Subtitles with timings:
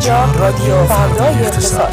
[0.00, 1.92] اینجا رادیو فردای اقتصاد.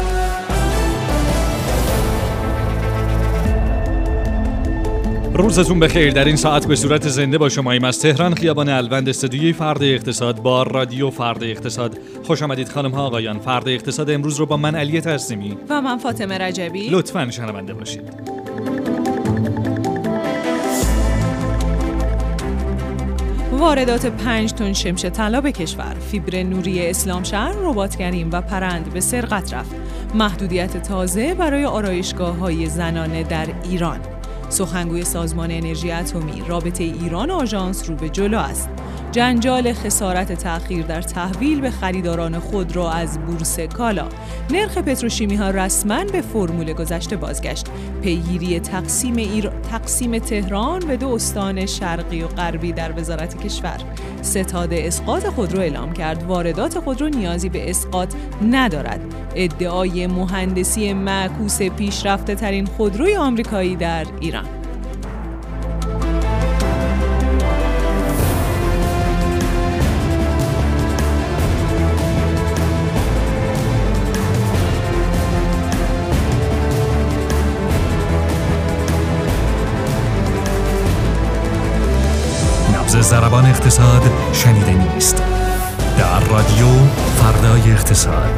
[5.34, 6.12] روزتون بخیر.
[6.12, 10.42] در این ساعت به صورت زنده با شماییم از تهران خیابان الوند استودیوی فرد اقتصاد
[10.42, 11.98] با رادیو فرد اقتصاد.
[12.24, 13.38] خوش آمدید خانم ها آقایان.
[13.38, 16.88] فرد اقتصاد امروز رو با من علی تسلیمی و من فاطمه رجبی.
[16.88, 18.37] لطفا شنونده باشید.
[23.58, 25.94] واردات 5 تن شمش طلا به کشور.
[25.94, 29.74] فیبر نوری اسلام شهر رباتگریم و پرند به سرقت رفت.
[30.14, 34.00] محدودیت تازه برای آرایشگاه های زنانه در ایران.
[34.48, 38.68] سخنگوی سازمان انرژی اتمی رابطه ایران آژانس رو به جلو است.
[39.12, 44.08] جنجال خسارت تأخیر در تحویل به خریداران خود را از بورس کالا.
[44.50, 47.66] نرخ پتروشیمی ها رسما به فرمول گذشته بازگشت.
[48.02, 49.50] پیگیری تقسیم, ایر...
[49.70, 53.78] تقسیم تهران به دو استان شرقی و غربی در وزارت کشور.
[54.22, 56.22] ستاد اسقاط خودرو اعلام کرد.
[56.22, 58.14] واردات خودرو نیازی به اسقاط
[58.50, 59.00] ندارد.
[59.34, 64.57] ادعای مهندسی معکوس پیشرفته ترین خودروی آمریکایی در ایران.
[83.08, 85.22] زربان اقتصاد شنیده نیست.
[85.98, 86.66] در رادیو
[87.16, 88.30] فردای اقتصاد.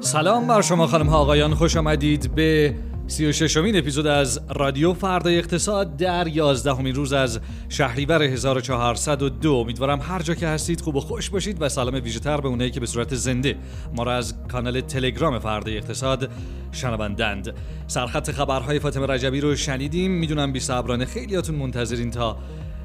[0.00, 2.74] سلام بر شما خانم ها آقایان خوش آمدید به
[3.08, 3.32] سی و
[3.74, 10.48] اپیزود از رادیو فردای اقتصاد در یازدهمین روز از شهریور 1402 امیدوارم هر جا که
[10.48, 13.56] هستید خوب و خوش باشید و سلام ویژه‌تر به اونایی که به صورت زنده
[13.94, 16.30] ما را از کانال تلگرام فردای اقتصاد
[16.72, 17.54] شنوندند.
[17.86, 20.10] سرخط خبرهای فاطمه رجبی رو شنیدیم.
[20.10, 22.36] می‌دونم بی صبرانه خیلیاتون منتظرین تا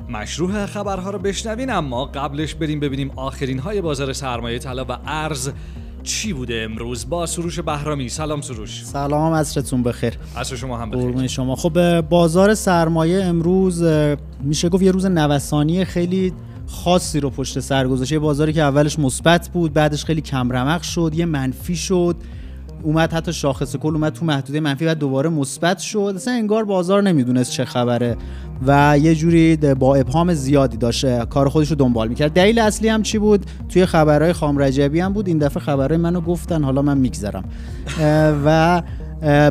[0.09, 5.51] مشروع خبرها رو بشنوین اما قبلش بریم ببینیم آخرین های بازار سرمایه طلا و ارز.
[6.03, 8.09] چی بوده امروز؟ با سروش بهرامی.
[8.09, 8.83] سلام سروش.
[8.85, 10.13] سلام عصرتون بخیر.
[10.37, 11.27] عصر شما هم بخیر.
[11.27, 11.55] شما.
[11.55, 13.83] خب بازار سرمایه امروز
[14.43, 16.33] میشه گفت یه روز نوسانی خیلی
[16.67, 21.11] خاصی رو پشت سر گذاشته بازاری که اولش مثبت بود بعدش خیلی کم رمق شد
[21.15, 22.15] یه منفی شد.
[22.83, 26.13] اومد حتی شاخص کل اومد تو محدوده منفی و دوباره مثبت شد.
[26.15, 28.17] اصلا انگار بازار نمی‌دونست چه خبره
[28.67, 32.33] و یه جوری با ابهام زیادی داشته کار خودش رو دنبال می‌کرد.
[32.33, 35.27] دلیل اصلی هم چی بود؟ توی خبرهای خام رجبی هم بود.
[35.27, 37.43] این دفعه خبرهای منو گفتن حالا من میگذرم.
[38.45, 38.81] و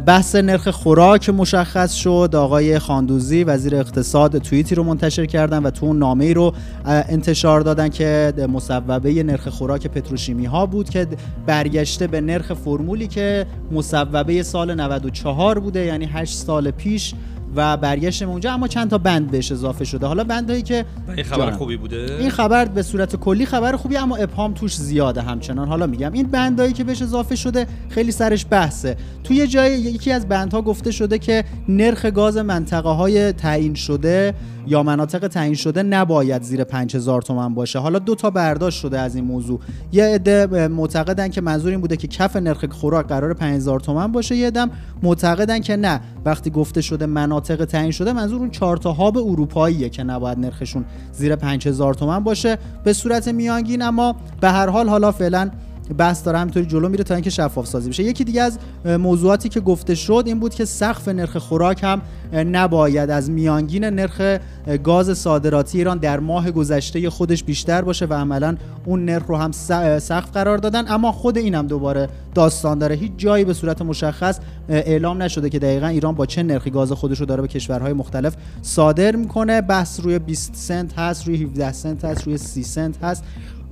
[0.06, 2.30] بحث نرخ خوراک مشخص شد.
[2.34, 6.54] آقای خاندوزی وزیر اقتصاد توییتی رو منتشر کردن و تو اون نامه رو
[6.84, 11.06] انتشار دادن که مصوبه نرخ خوراک پتروشیمی ها بود که
[11.46, 17.14] برگشته به نرخ فرمولی که مصوبه سال 94 بوده یعنی 8 سال پیش.
[17.56, 20.06] و برگشتم اونجا اما چند تا بند بهش اضافه شده.
[20.06, 20.84] حالا بندهایی که
[21.16, 25.22] این خبر خوبی بوده؟ این خبر به صورت کلی خبر خوبی اما ابهام توش زیاده
[25.22, 25.68] همچنان.
[25.68, 28.96] حالا میگم این بندهایی که بهش اضافه شده خیلی سرش بحثه.
[29.24, 34.34] توی جای یکی از بندها گفته شده که نرخ گاز منطقه های تعیین شده
[34.66, 37.78] یا مناطق تعیین شده نباید زیر 5000 تومان باشه.
[37.78, 39.60] حالا دو تا برداشت شده از این موضوع.
[39.92, 44.36] یه عده معتقدن که منظور این بوده که کف نرخ خوراک قرار 5000 تومان باشه.
[44.36, 44.66] یه عده
[45.02, 46.00] معتقدن که نه.
[46.24, 50.84] وقتی گفته شده مناطق تعیین شده منظور اون چهار تا هاب اروپاییه که نباید نرخشون
[51.12, 52.58] زیر 5000 تومان باشه.
[52.84, 55.50] به صورت میانگین اما به هر حال حالا فعلا
[55.98, 58.02] بحث داره همینطوری جلو میره تا اینکه شفاف سازی بشه.
[58.02, 62.02] یکی دیگه از موضوعاتی که گفته شد این بود که سقف نرخ خوراک هم
[62.32, 64.38] نباید از میانگین نرخ
[64.84, 69.52] گاز صادراتی ایران در ماه گذشته خودش بیشتر باشه و عملا اون نرخ رو هم
[69.98, 70.88] سقف قرار دادن.
[70.88, 72.94] اما خود اینم دوباره داستان داره.
[72.94, 77.20] هیچ جایی به صورت مشخص اعلام نشده که دقیقا ایران با چه نرخی گاز خودش
[77.20, 79.60] رو داره به کشورهای مختلف صادر می‌کنه.
[79.60, 83.24] بحث روی 20 سنت هست روی 17 سنت هست روی 30 سنت هست.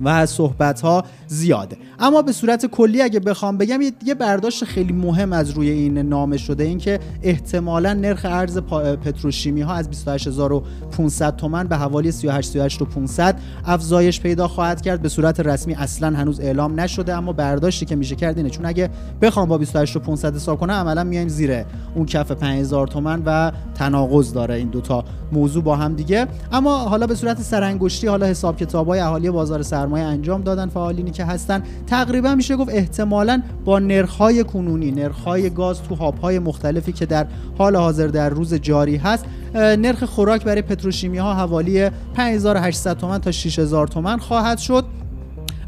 [0.03, 1.77] و صحبت ها زیاده.
[1.99, 6.37] اما به صورت کلی اگه بخوام بگم یه برداشت خیلی مهم از روی این نامه
[6.37, 14.21] شده این که احتمالا نرخ ارز پتروشیمی ها از 28500 تومن به حوالی 38500 افزایش
[14.21, 15.01] پیدا خواهد کرد.
[15.01, 18.89] به صورت رسمی اصلا هنوز اعلام نشده اما برداشتی که میشه کرد اینه چون اگه
[19.21, 24.55] بخوام با 28500 حساب کنم عملا میایم زیر اون کف 5000 تومن و تناقض داره
[24.55, 26.27] این دوتا موضوع با هم دیگه.
[26.51, 31.11] اما حالا به صورت سرانگشتی حالا حساب کتابای اهالی بازار سر سرمایه انجام دادن فعالینی
[31.11, 31.63] که هستن.
[31.87, 37.27] تقریبا میشه گفت احتمالا با نرخ‌های کنونی نرخ‌های گاز تو هاب‌های مختلفی که در
[37.57, 39.25] حال حاضر در روز جاری هست
[39.55, 44.85] نرخ خوراک برای پتروشیمی ها حوالی 5800 تومان تا 6000 تومان خواهد شد.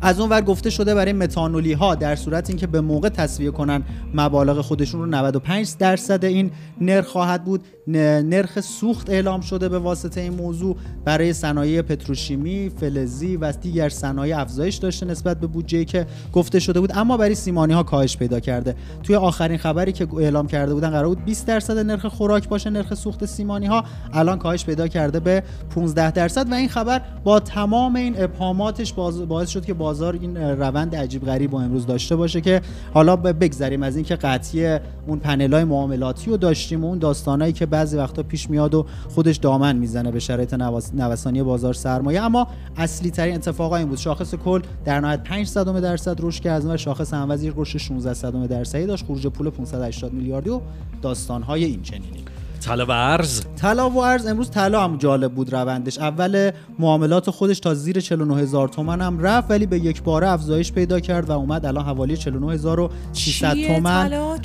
[0.01, 3.83] از اون ور گفته شده برای متانولی ها در صورت اینکه به موقع تصویه کنن
[4.13, 6.51] مبالغ خودشون رو 95 درصد این
[6.81, 7.62] نرخ خواهد بود.
[7.88, 10.75] نرخ سوخت اعلام شده به واسطه این موضوع.
[11.06, 16.80] برای صنایع پتروشیمی، فلزی و دیگر صنایع افزایش داشته نسبت به بودجه که گفته شده
[16.80, 16.92] بود.
[16.95, 18.75] اما برای سیمانی ها کاهش پیدا کرده.
[19.03, 22.94] توی آخرین خبری که اعلام کرده بودن قرار بود 20 درصد نرخ خوراک باشه نرخ
[22.94, 23.83] سوخت سیمانی ها
[24.13, 25.44] الان کاهش پیدا کرده به
[25.75, 28.94] 15 درصد و این خبر با تمام این ابهاماتش
[29.27, 32.61] باعث شد که بازار این روند عجیب غریب و امروز داشته باشه که
[32.93, 37.65] حالا بگذریم از اینکه قطعی اون پنل های معاملاتی رو داشتیم و اون داستانایی که
[37.65, 40.53] بعضی وقتا پیش میاد و خودش دامن می‌زنه به شرایط
[40.93, 42.21] نوسانی بازار سرمایه.
[42.21, 42.47] اما
[42.77, 43.97] اصلی ترین اتفاق این بود.
[43.97, 48.47] شاخص کل در نهایت 5 صدم درصد رشد کرد و شاخص هموزی رشد 16 صدم
[48.47, 49.05] درصدی داشت.
[49.05, 50.61] خروج پول 580 میلیاردی و
[51.01, 52.23] داستانهای این چنینی
[52.62, 56.00] طلا و ارز طلا و ارز امروز طلا هم جالب بود روندش.
[56.00, 60.72] اول معاملات خودش تا زیر 49 هزار تومن هم رفت ولی به یک باره افزایش
[60.72, 64.38] پیدا کرد و اومد الان حوالی 49600 تومن.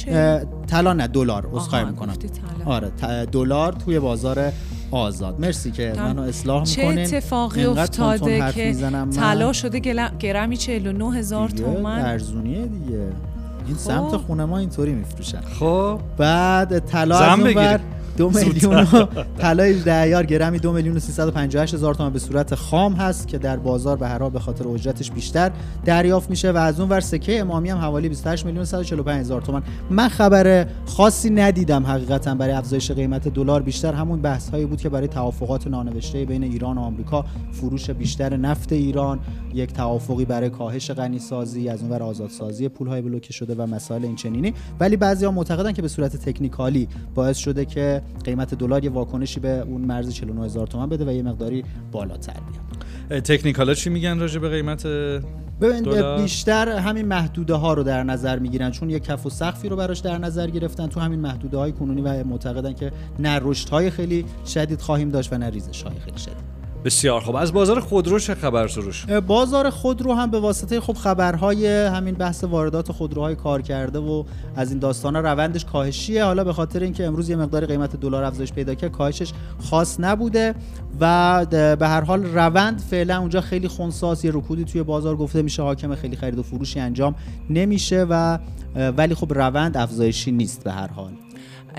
[0.67, 2.15] طلا؟ نه دلار عذرخواهی می‌کنم.
[2.65, 2.91] آره
[3.33, 4.53] دلار توی بازار
[4.91, 5.41] آزاد.
[5.41, 7.07] مرسی که منو اصلاح می‌کنین.
[7.07, 8.75] چه اتفاقی افتاده که
[9.17, 9.81] طلا شده
[10.19, 12.01] گرمی 49 هزار تومن.
[12.01, 13.09] ارزونیه دیگه.
[13.67, 14.17] این سمت خب.
[14.17, 15.41] خونه ما اینطوری میفروشن.
[15.41, 16.01] خب.
[16.17, 17.39] بعد طلا از
[18.17, 18.87] دو میلیون
[19.39, 23.57] طلای 18 گرمی دو میلیون و 358 هزار تومان به صورت خام هست که در
[23.57, 25.51] بازار به هر به خاطر اجرتش بیشتر
[25.85, 29.63] دریافت میشه و از اون ور سکه امامی هم حوالی 28 میلیون 145 هزار تومان.
[29.91, 33.63] من خبر خاصی ندیدم حقیقتا برای افزایش قیمت دلار.
[33.63, 38.37] بیشتر همون بحث هایی بود که برای توافقات نانوشته بین ایران و آمریکا فروش بیشتر
[38.37, 39.21] نفت ایران
[39.55, 43.67] یک توافقی برای کاهش غنی سازی از اون ور آزادسازی پول های بلوکه شده و
[43.67, 48.85] مسائل این چنینی ولی بعضیا معتقدن که به صورت تکنیکالی باعث شده که قیمت دلار
[48.85, 53.23] یه واکنشی به اون مرز 49 هزار تومان بده و یه مقداری بالاتر بیاد.
[53.23, 54.87] تکنیکالا چی میگن راجع به قیمت
[55.61, 59.76] ببین بیشتر همین محدوده ها رو در نظر می‌گیرن چون یه کف و سقفی رو
[59.76, 63.91] براش در نظر گرفتن تو همین محدوده های کنونی و معتقدن که نه رشد های
[63.91, 66.56] خیلی شدید خواهیم داشت و نه ریزش های خیلی شدید.
[66.87, 67.37] بسیار خوب.
[67.37, 72.44] از بازار خودرو چه خبر سروش؟ بازار خودرو هم به واسطه خب خبرهای همین بحث
[72.44, 74.25] واردات خودروهای کار کرده و
[74.56, 76.25] از این داستانا روندش کاهشیه.
[76.25, 79.33] حالا به خاطر اینکه امروز یه مقدار قیمت دلار افزایش پیدا کرد کاهشش
[79.71, 80.55] خاص نبوده
[81.00, 85.62] و به هر حال روند فعلا اونجا خیلی خونساس یه رکودی توی بازار گفته میشه
[85.62, 87.15] حاکم خیلی خرید و فروشی انجام
[87.50, 88.39] نمیشه و
[88.75, 91.12] ولی خب روند افزایشی نیست به هر حال.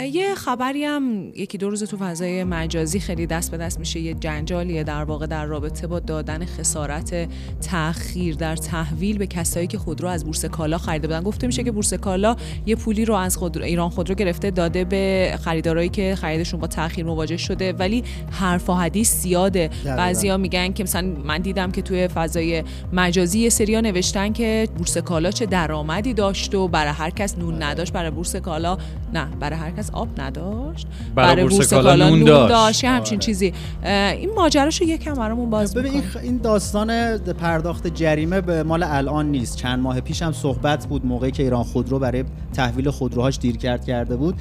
[0.03, 4.13] یه خبری هم یکی دو روز تو فضای مجازی خیلی دست به دست میشه یه
[4.13, 7.29] جنجالیه در واقع در رابطه با دادن خسارت
[7.71, 11.23] تاخیر در تحویل به کسایی که خودرو از بورس کالا خریده بودن.
[11.23, 12.35] گفته میشه که بورس کالا
[12.65, 17.05] یه پولی رو از خودرو ایران خودرو گرفته داده به خریدارایی که خریدشون با تاخیر
[17.05, 19.69] مواجه شده ولی حرف و حدیث زیاده.
[19.85, 24.97] بعضیا میگن که مثلا من دیدم که توی فضای مجازی یه سریا نوشتن که بورس
[24.97, 28.77] کالا چه درآمدی داشت و برای هر کس نون نداشت برای بورس کالا
[29.13, 30.87] نه برای هر کس آب نداشت.
[31.15, 32.85] برای بورس کالا نون داشت, داشت.
[32.85, 33.25] همچین آره.
[33.25, 33.53] چیزی.
[33.83, 39.57] این ماجراشو یکم برامون باز ببین این داستان پرداخت جریمه به مال الان نیست.
[39.57, 42.23] چند ماه پیش هم صحبت بود موقعی که ایران خودرو برای
[42.53, 44.35] تحویل خودروهاش دیر کرد کرده بود.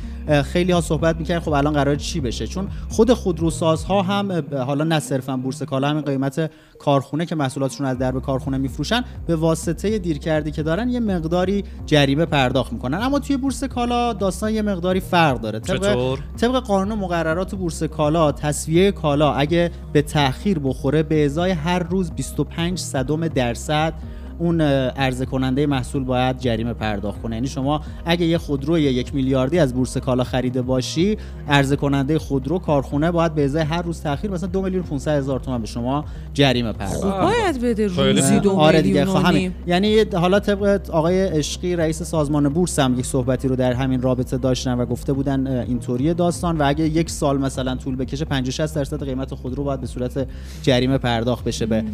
[0.45, 5.01] خیلی ها صحبت می‌کرد خب الان قرار چی بشه؟ چون خود خودروسازها هم حالا نه
[5.01, 10.19] صرفا بورس کالا همین قیمت کارخونه که محصولاتشون از درب کارخونه میفروشن به واسطه دیر
[10.19, 12.99] کردی که دارن یه مقداری جریمه پرداخت می‌کنن.
[13.03, 15.59] اما توی بورس کالا داستان یه مقداری فرق داره.
[15.59, 21.79] طبق, طبق قانون مقررات بورس کالا تصویه کالا اگه به تاخیر بخوره به ازای هر
[21.79, 23.95] روز 25 صدم درصد
[24.39, 27.37] اون عرضه کننده محصول باید جریمه پرداخت کنه.
[27.37, 31.17] یعنی شما اگه یه خودروی یک میلیاردی از بورس کالا خریده باشی
[31.49, 35.41] عرضه کننده خودرو کارخونه باید به ازای هر روز تاخیر مثلا دو میلیون 500 هزار
[35.41, 40.41] تومان به شما جریمه پرداخت خب باید بده روزی دو آره دیگه خب یعنی حالا
[40.41, 44.87] طبق آقای عشقی رئیس سازمان بورس هم یک صحبتی رو در همین رابطه داشتن و
[44.87, 49.35] گفته بودن اینطوری داستان و اگه یک سال مثلا طول بکشه 50 60 درصد قیمت
[49.35, 50.27] خودرو باید به صورت
[50.63, 51.85] جریمه پرداخت بشه به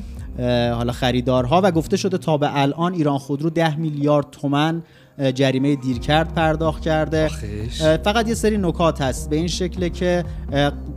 [0.75, 4.83] حالا خریدارها و گفته شده تا به الان ایران خودرو 10 میلیارد تومن
[5.35, 7.29] جریمه دیرکرد پرداخت کرده.
[8.05, 10.25] فقط یه سری نکات هست به این شکله که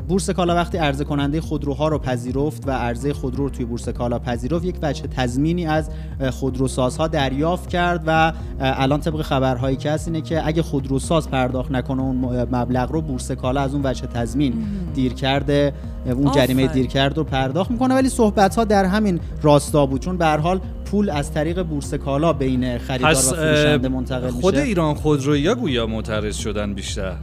[0.08, 4.20] بورس کالا وقتی عرضه کننده خودروها رو پذیرفت و عرضه خودرو رو توی بورس کالا
[4.20, 5.90] پذیرفت یک وجه تضمینی از
[6.32, 12.02] خودروسازها دریافت کرد و الان طبق خبرهایی که هست اینه که اگه خودروساز پرداخت نکنه
[12.02, 12.18] اون
[12.52, 14.54] مبلغ رو بورس کالا از اون وجه تضمین
[14.94, 15.74] دیر کرده
[16.06, 17.96] اون جریمه دیر کرد رو پرداخت می‌کنه.
[17.96, 20.02] ولی صحبت ها در همین راستا بود.
[20.02, 20.60] چون به حال
[20.96, 25.56] پول از طریق بورس کالا بین خریدار و فروشنده منتقل خود میشه ایران خودرویی یا
[25.56, 27.14] گویا معترض شدن بیشتر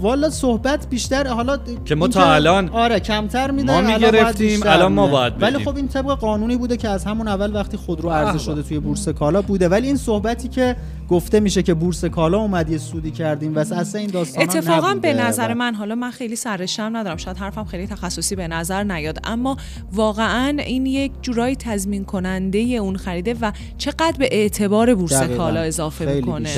[0.00, 5.06] والا صحبت بیشتر حالا که ما تا الان آره کمتر میدن ما می‌گرفتیم، الان ما.
[5.06, 5.66] باید ولی بدیم.
[5.66, 8.38] خب این طبق قانونی بوده که از همون اول وقتی خودرو عرضه.
[8.38, 10.76] شده توی بورس کالا بوده ولی این صحبتی که
[11.10, 15.12] گفته میشه که بورس کالا اومد یه سودی کردیم و اصلا این داستان اتفاقا به
[15.12, 19.56] نظر من حالا من خیلی سرشم ندارم شاید حرفم خیلی تخصصی به نظر نیاد اما
[19.92, 25.36] واقعا این یک جورایی تضمین کننده اون خریده و چقدر به اعتبار بورس دقیقاً.
[25.36, 26.48] کالا اضافه می‌کنه.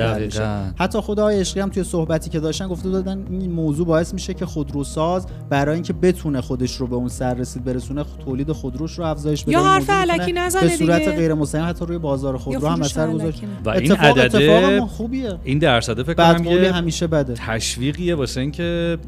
[0.79, 4.47] حتی خدا عشقی هم توی صحبتی که داشتن گفته دادن این موضوع باعث میشه که
[4.47, 9.43] خودروساز برای اینکه بتونه خودش رو به اون سر رسید برسونه تولید خودروش رو افزایش
[9.43, 11.17] بده یا حرف علکی نزنه به صورت دیگه.
[11.17, 13.43] غیر مستقیم حتی روی بازار خودرو هم اثر گذاشت.
[13.65, 17.35] و این اتفاق اتفاق عدده ما خوبیه این درصده فکر بعد کنم یه همیشه بده
[17.35, 18.99] تشویقیه واسه اینکه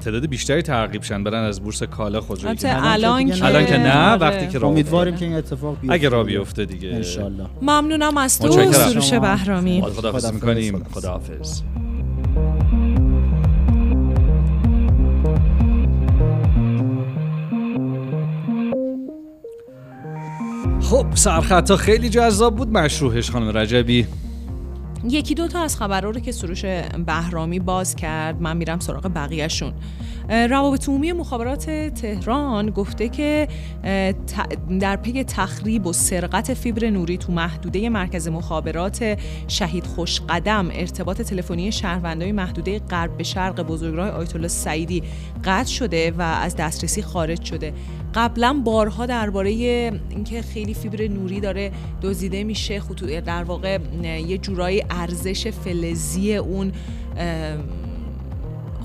[0.00, 4.20] تعداد بیشتری ترغیب شن برن از بورس کالا خودرویی الان که الان که نه آره.
[4.20, 5.16] وقتی که امیدواریم.
[5.16, 8.72] که این اتفاق بیفته اگه راه بیفته دیگه انشالله ممنونم از تو.
[8.72, 9.12] سروش.
[9.12, 10.32] بهرامی خداحافظ.
[10.32, 11.62] می‌کنیم خداحافظ.
[20.80, 24.06] خب سرخطا خیلی جذاب بود مشروحش خانم رجبی
[25.04, 26.64] یکی دو تا از خبرها رو که سروش
[27.06, 29.72] بهرامی باز کرد من میرم سراغ بقیهشون.
[30.30, 33.48] روابط عمومی مخابرات تهران گفته که
[34.80, 39.18] در پی تخریب و سرقت فیبر نوری تو محدوده مرکز مخابرات
[39.48, 45.02] شهید خوشقدم ارتباط تلفنی شهروندای محدوده غرب به شرق بزرگراه آیت الله سعیدی
[45.44, 47.72] قطع شده و از دسترسی خارج شده.
[48.14, 51.70] قبلا بارها درباره اینکه خیلی فیبر نوری داره
[52.02, 52.82] دزدیده میشه
[53.26, 56.72] در واقع یه جورایی ارزش فلزی اون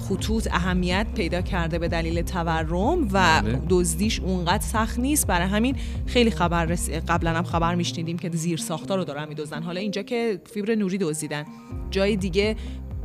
[0.09, 3.61] خطوط اهمیت پیدا کرده به دلیل تورم و بله.
[3.69, 5.27] دزدیش اونقدر سخت نیست.
[5.27, 6.89] برای همین خیلی خبر رس...
[6.89, 9.63] قبلا هم خبر میشنیدیم که زیر ساختار رو دارن میدزدن.
[9.63, 11.45] حالا اینجا که فیبر نوری دزدیدن.
[11.91, 12.55] جای دیگه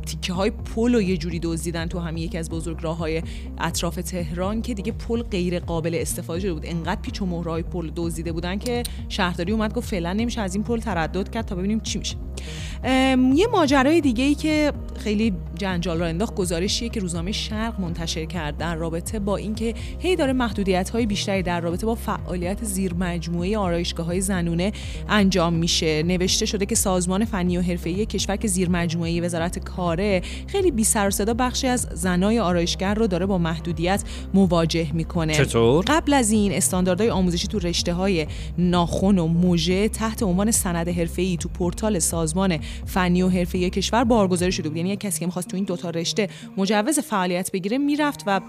[0.05, 3.21] تیکه های پل رو یه جوری دزدیدن تو همین یکی از بزرگ راه های
[3.57, 6.65] اطراف تهران که دیگه پل غیر قابل استفاده شده بود.
[6.65, 10.63] انقدر پیچ و مهرهای پل دزدیده بودن که شهرداری اومد گفت فعلا نمیشه از این
[10.63, 12.15] پل تردد کرد تا ببینیم چی میشه.
[13.35, 18.57] یه ماجرای دیگه ای که خیلی جنجال را انداخت گزارشیه که روزنامه شرق منتشر کرد
[18.57, 23.57] در رابطه با اینکه هی داره محدودیت های بیشتری در رابطه با فعالیت زیر مجموعه
[23.57, 24.71] آرایشگاه های زنونه
[25.09, 26.03] انجام میشه.
[26.03, 29.59] نوشته شده که سازمان فنی و حرفه‌ای کشور که زیر مجموعه وزارت
[29.91, 35.33] کاره خیلی بی سر صدا بخشی از زنای آرایشگر رو داره با محدودیت مواجه می‌کنه
[35.33, 40.89] چطور؟ قبل از این استانداردهای آموزشی تو رشته های ناخن و موژه تحت عنوان سند
[40.89, 45.25] حرفه‌ای تو پورتال سازمان فنی و حرفه‌ای کشور بارگذاری شده بود یعنی یک کسی که
[45.25, 48.41] می‌خواست تو این دوتا رشته مجوز فعالیت بگیره می‌رفت و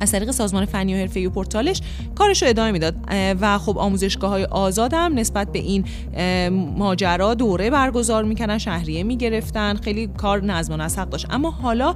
[0.00, 1.80] از طریق سازمان فنی و حرفه‌ای و پورتالش
[2.14, 2.94] کارش رو ادامه می‌داد.
[3.40, 5.84] و خب آموزشگاه های آزاد هم نسبت به این
[6.76, 11.26] ماجرا دوره برگزار می‌کنن شهریه می‌گرفتن خیلی کار نظم و نسق داشت.
[11.30, 11.94] اما حالا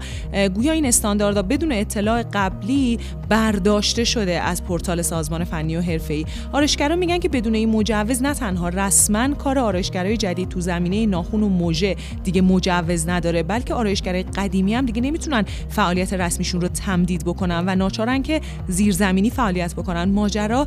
[0.55, 6.25] گویا این استانداردها بدون اطلاع قبلی برداشته شده از پورتال سازمان فنی و حرفه‌ای.
[6.53, 11.43] آرایشگران میگن که بدون این مجوز نه تنها رسما کار آرایشگرای جدید تو زمینه ناخن
[11.43, 17.25] و موژه دیگه مجوز نداره بلکه آرایشگرای قدیمی هم دیگه نمی‌تونن فعالیت رسمیشون رو تمدید
[17.25, 20.05] بکنن و ناچارن که زیرزمینی فعالیت بکنن.
[20.05, 20.67] ماجرا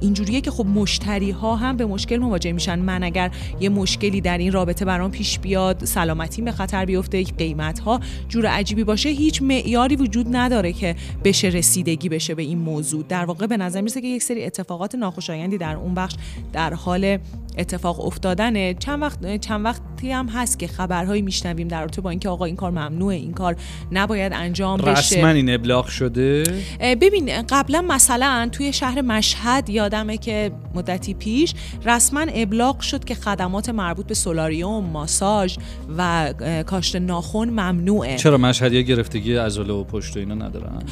[0.00, 2.78] اینجوریه که خب مشتری ها هم به مشکل مواجه میشن.
[2.78, 3.30] من اگر
[3.60, 8.46] یه مشکلی در این رابطه برام پیش بیاد سلامتی به خطر بیفته قیمت ها جور
[8.46, 13.04] عجیبی باشه هیچ معیاری وجود نداره که بشه رسیدگی بشه به این موضوع.
[13.08, 16.14] در واقع به نظر می‌رسه که یک سری اتفاقات ناخوشایندی در اون بخش
[16.52, 17.18] در حال
[17.56, 18.74] اتفاق افتادنه.
[18.74, 22.56] چند وقت چند وقتی هم هست که خبرهایی میشنویم در رابطه با اینکه آقا این
[22.56, 23.56] کار ممنوعه این کار
[23.92, 24.90] نباید انجام بشه.
[24.90, 26.42] رسما این ابلاغ شده؟
[26.80, 33.68] ببین قبلا مثلا توی شهر مشهد یادمه که مدتی پیش رسما ابلاغ شد که خدمات
[33.68, 35.56] مربوط به سولاریوم ماساژ
[35.98, 36.34] و
[36.66, 38.16] کاشت ناخن ممنوعه.
[38.16, 40.82] چرا مشهدی گرفتگی عضله و پشت و اینا ندارن؟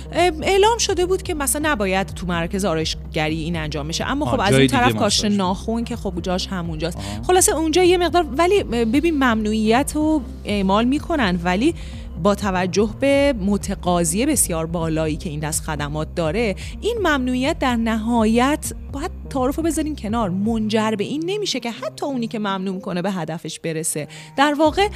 [0.43, 4.05] اعلام شده بود که مثلا نباید تو مرکز آرایشگری این انجام بشه.
[4.05, 5.25] اما خب از اون طرف کاشت.
[5.25, 6.99] ناخن که خب جاش همونجاست.
[7.27, 11.75] خلاصه اونجا یه مقدار ولی ببین ممنوعیت رو اعمال می‌کنن ولی
[12.23, 18.73] با توجه به متقاضی بسیار بالایی که این دست خدمات داره این ممنوعیت در نهایت
[18.93, 20.31] باید تعارف رو بذاریم کنار.
[20.31, 24.09] منجر به این نمیشه که حتی اونی که ممنوع کنه به هدفش برسه.
[24.37, 24.89] در واقع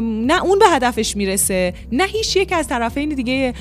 [0.00, 3.54] نه اون به هدفش می‌رسه نه هیچ یک از طرفین دیگه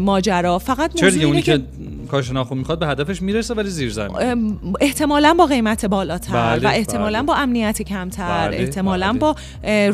[0.00, 0.58] ماجرا.
[0.58, 1.64] فقط چرا دیگه اونی که که
[2.10, 6.70] کاش ناخون می‌خواد به هدفش می‌رسه ولی زیر زمین؟ احتمالا با قیمت بالاتر بله، و
[6.74, 7.26] احتمالا بله.
[7.26, 9.18] با امنیت کمتر بله، احتمالا بله.
[9.18, 9.36] با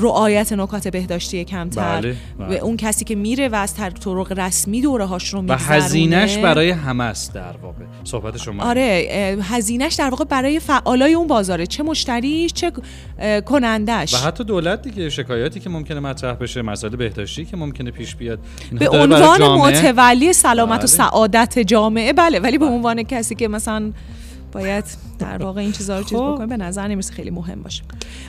[0.09, 2.01] رعایت نکات بهداشتی کمتر.
[2.01, 2.61] بله، بله.
[2.61, 5.75] و اون کسی که میره و از طر- طرق رسمی دوره هاش رو و میگذرونه.
[5.75, 7.85] هزینهش برای همه است در واقع.
[8.05, 8.65] صحبت شما.
[8.65, 12.73] آره هزینهش در واقع برای فعالای اون بازاره چه مشتریش چه
[13.47, 18.17] کنندش و حتی دولت دیگه شکایاتی که ممکنه مطرح بشه مسائل بهداشتی که ممکنه پیش
[18.17, 18.38] بیاد
[18.73, 20.87] به عنوان متولی سلامت و بله.
[20.87, 22.38] سعادت جامعه بله.
[22.38, 23.93] ولی به عنوان کسی که مثلا
[24.53, 24.85] باید
[25.19, 26.33] در واقع این چیزا رو چیز خب.
[26.35, 27.83] بکنه به نظر نمی‌رسه خیلی مهم باشه.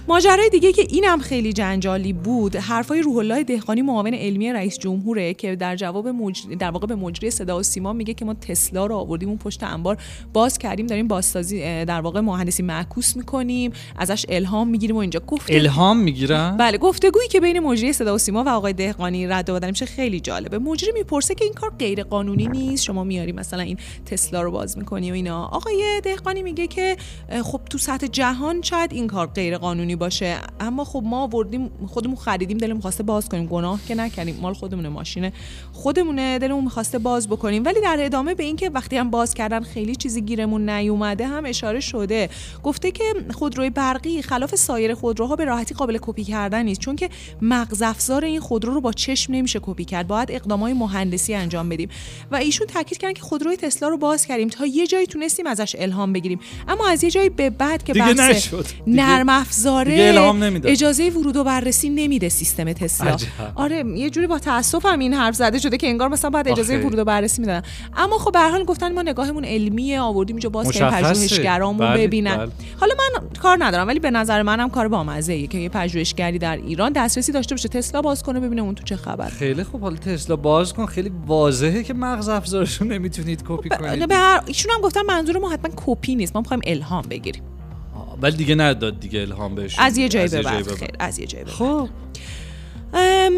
[0.08, 5.34] ماجرای دیگه که اینم خیلی جنجالی بود حرفای روح الله دهقانی معاون علمی رئیس جمهوره
[5.34, 8.86] که در جواب مجری در واقع به مجری صدا و سیما میگه که ما تسلا
[8.86, 9.98] رو آوردیم اون پشت انبار
[10.34, 15.46] باز کردیم داریم بازسازی در واقع مهندسی معکوس می‌کنیم ازش الهام می‌گیریم و اینجا گفت
[15.50, 19.54] الهام می‌گیرن؟ بله گفتگویی که بین مجری صدا و سیما و آقای دهقانی رد و
[19.54, 20.60] بدل میشه خیلی جالبه.
[20.60, 24.78] مجری می‌پرسه که این کار غیر قانونی نیست؟ شما میاری مثلا این تسلا رو باز
[24.78, 25.46] می‌کنی و اینا.
[25.46, 26.98] آقای دهقانی میگه که
[27.44, 32.16] خب تو سطح جهان شاید این کار غیر قانونی باشه اما خب ما آوردیم خودمون
[32.16, 33.46] خریدیم دلمون خواسته باز کنیم.
[33.46, 34.38] گناه که نکردیم.
[34.42, 35.32] مال خودمونه ماشین
[35.74, 37.66] خودمونه دلمون می‌خواسته باز بکنیم.
[37.66, 41.80] ولی در ادامه به اینکه وقتی هم باز کردن خیلی چیزی گیرمون نیومده هم اشاره
[41.80, 42.30] شده.
[42.64, 46.80] گفته که خودروی برقی خلاف سایر خودروها به راحتی قابل کپی کردن نیست.
[46.80, 47.10] چون که
[47.42, 50.08] مغز افزار این خودرو رو با چشم نمیشه کپی کرد.
[50.08, 51.90] باید اقدامای مهندسی انجام بدیم.
[52.32, 55.76] و ایشون تاکید کردن که خودروی تسلا رو باز کردیم تا یه جایی تونستیم ازش
[56.06, 58.66] بگیریم اما از یه جایی به بعد که دیگه بحث نشد.
[58.86, 60.72] دیگه- نرم افزاره دیگه الهام نمی‌داد.
[60.72, 63.28] اجازه ورود و بررسی نمیده سیستم تسلا عجب.
[63.56, 66.78] آره یه جوری با تاسفم این حرف زده شده که انگار مثلا باید اجازه.
[66.78, 67.62] ورود و بررسی می‌دادن
[67.98, 71.14] اما خب به هر حال گفتن ما نگاهمون علمیه آوردیم اینجا باز مشخصه.
[71.14, 72.52] پژوهشگرامون بله، ببینن بله.
[72.80, 76.58] حالا من کار ندارم ولی به نظر منم کار بامزه ایه که یه پژوهشگری در
[76.58, 79.96] ایران دسترسی داشته باشه تسلا باز کنه ببینه اون تو چه خبر خیلی خوب حالا
[79.96, 84.72] تسلا باز کن خیلی واضحه که مغز افزارش رو نمی‌تونید کپی کنید به هر ایشون
[84.76, 86.36] هم گفتن منظور ما حتما کپی نیست.
[86.36, 87.44] ما می‌خوایم الهام بگیریم.
[88.22, 89.76] ولی دیگه نداد دیگه الهام بهش.
[89.80, 91.52] از یه جایی به بعد از یه جایی به.
[91.52, 91.90] خب.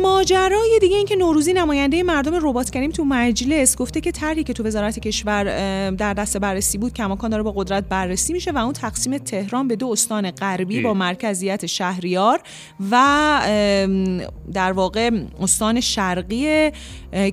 [0.02, 4.54] ماجرای دیگه این که نوروزی نماینده مردم ربات کریم تو مجلس گفته که طرحی که
[4.54, 5.44] تو وزارت کشور
[5.92, 9.76] در دست بررسی بود کماکان داره با قدرت بررسی میشه و اون تقسیم تهران به
[9.76, 10.82] دو استان غربی.
[10.82, 12.42] با مرکزیت شهریار
[12.92, 15.10] و در واقع
[15.42, 16.72] استان شرقی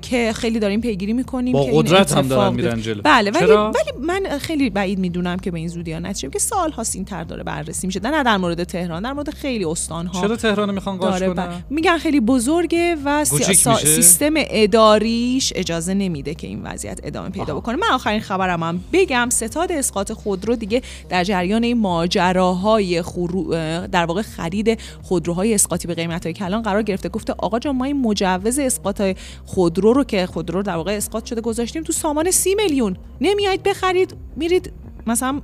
[0.02, 2.54] که خیلی داریم پیگیری می‌کنیم با که قدرت هم دارن.
[2.54, 3.02] میرن جلو.
[3.02, 6.38] بله ولی چرا؟ ولی من خیلی بعید می‌دونم که به این زودی ها نتیجه که
[6.38, 10.06] سال هاست این طرح داره بررسی میشه نه در مورد تهران در مورد خیلی استان
[10.06, 16.34] ها چرا تهران می‌خوان قاش کنن میگن خیلی بزرگه و سا-؟ سیستم اداریش اجازه نمیده
[16.34, 17.60] که این وضعیت ادامه پیدا آها.
[17.60, 23.50] بکنه من آخرین خبرم هم بگم ستاد اسقاط خودرو دیگه در جریان این ماجراهای خرو...
[23.86, 27.84] در واقع خرید خودروهای اسقاطی به قیمت های کلان قرار گرفته گفته آقا جان ما
[27.84, 29.02] این مجوز اسقاط
[29.44, 34.16] خودرو رو که خودرو در واقع اسقاط شده گذاشتیم تو سامان سی میلیون نمیایید بخرید
[34.36, 34.72] میرید
[35.06, 35.40] مثلا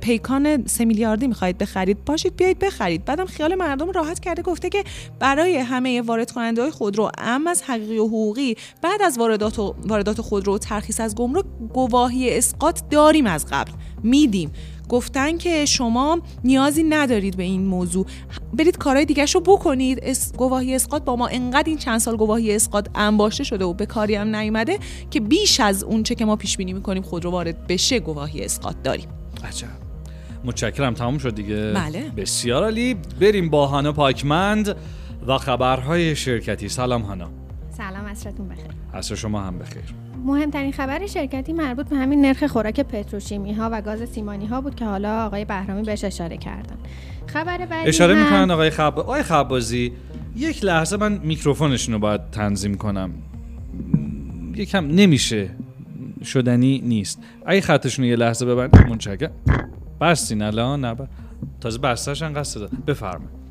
[0.00, 3.04] پیکان سه میلیاردی می‌خواهید بخرید باشید بیایید بخرید.
[3.04, 4.84] بعدم خیال مردم راحت کرده گفته که
[5.18, 9.74] برای همه وارد کننده های خودرو ام از حقیقی و حقوقی بعد از واردات و
[9.86, 13.72] واردات خودرو ترخیص از گمرک گواهی اسقاط داریم از قبل.
[14.02, 14.52] میدیم.
[14.88, 18.06] گفتن که شما نیازی ندارید به این موضوع.
[18.52, 19.98] برید کارهای دیگه رو بکنید.
[20.02, 20.32] اس...
[20.32, 24.14] گواهی اسقاط با ما انقدر این چند سال گواهی اسقاط انباشته شده و به کاری
[24.14, 24.78] هم نیومده
[25.10, 28.76] که بیش از اون چه که ما پیش بینی می‌کنیم خودرو وارد بشه گواهی اسقاط
[28.84, 29.23] داریم.
[29.44, 29.68] عجب
[30.44, 31.72] متشکرم تمام شد دیگه.
[31.74, 32.10] بله.
[32.16, 32.96] بسیار عالی.
[33.20, 34.76] بریم با هانا پاکمند
[35.26, 36.68] و خبرهای شرکتی.
[36.68, 37.30] سلام هانا.
[37.76, 38.66] سلام عصرتون بخیر.
[38.94, 39.82] عصر شما هم بخیر.
[40.24, 44.74] مهمترین خبر شرکتی مربوط به همین نرخ خوراک پتروشیمی ها و گاز سیمانی ها بود
[44.74, 46.76] که حالا آقای بهرامی بهش اشاره کردن.
[47.26, 49.92] خبر بعدی اشاره هم- می‌کنن آقای خب آقای خبازی
[50.36, 53.10] یک لحظه من میکروفونشون رو باید تنظیم کنم.
[54.56, 55.50] یکم نمیشه.
[56.24, 57.18] شدنی نیست.
[57.46, 59.30] اگه خطشون یه لحظه ببند متشکرم
[60.00, 60.96] بستین الان؟ نه
[61.60, 63.44] تازه بستش انقدر داد بفرمایید.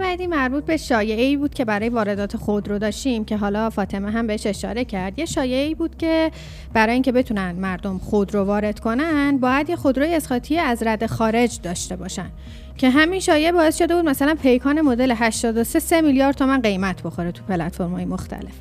[0.00, 4.26] بعدی مربوط به شایعه ای بود که برای واردات خودرو داشتیم که حالا فاطمه هم
[4.26, 5.18] بهش اشاره کرد.
[5.18, 6.30] یه شایعه ای بود که
[6.72, 11.96] برای اینکه بتونن مردم خودرو وارد کنن باید یه خودروی اسقاطی از رد خارج داشته
[11.96, 12.30] باشن.
[12.76, 17.32] که همین شایعه باعث شده بود مثلا پیکان مدل 83 3 میلیارد تومن قیمت بخوره
[17.32, 18.52] تو پلتفرم‌های مختلف.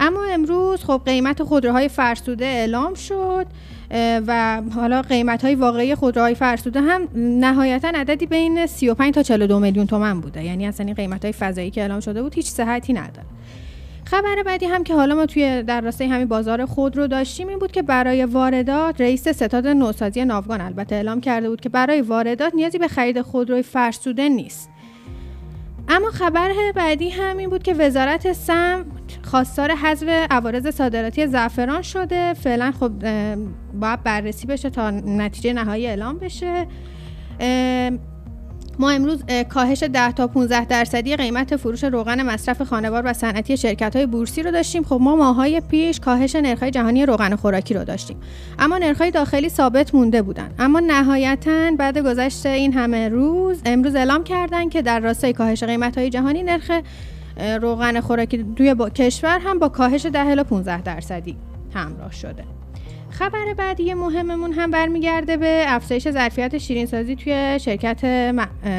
[0.00, 3.46] اما امروز خب قیمت خودروهای فرسوده اعلام شد
[4.26, 9.86] و حالا قیمت های واقعی خودروهای فرسوده هم نهایتا عددی بین 35 تا 42 میلیون
[9.86, 10.44] تومن بوده.
[10.44, 13.26] یعنی اصلا این قیمت های فضایی که اعلام شده بود هیچ صحتی نداره.
[14.04, 17.72] خبر بعدی هم که حالا ما توی در راستای همین بازار خودرو داشتیم این بود
[17.72, 22.78] که برای واردات رئیس ستاد نوسازی ناوگان البته اعلام کرده بود که برای واردات نیازی
[22.78, 24.70] به خرید خودروی فرسوده نیست.
[25.88, 32.34] اما خبر بعدی هم این بود که وزارت سمت خواستار حذف عوارض صادراتی زعفران شده.
[32.34, 32.92] فعلا خب
[33.80, 36.66] باید بررسی بشه تا نتیجه نهایی اعلام بشه.
[38.78, 43.56] ما امروز اه، کاهش 10 تا 15 درصدی قیمت فروش روغن مصرف خانوار و صنعتی
[43.56, 44.82] شرکت های بورسی رو داشتیم.
[44.82, 48.16] خب ما ماهای پیش کاهش نرخ‌های جهانی روغن خوراکی رو داشتیم.
[48.58, 50.50] اما نرخ‌های داخلی ثابت مونده بودن.
[50.58, 56.10] اما نهایتا بعد گذشت این همه روز امروز اعلام کردن که در راستای کاهش قیمت‌های
[56.10, 56.70] جهانی نرخ
[57.36, 58.90] روغن خوراکی توی با...
[58.90, 61.36] کشور هم با کاهش 10 الی 15 درصدی
[61.74, 62.44] همراه شده.
[63.10, 68.32] خبر بعدی مهممون هم برمیگرده به افزایش ظرفیت شیرینسازی توی شرکت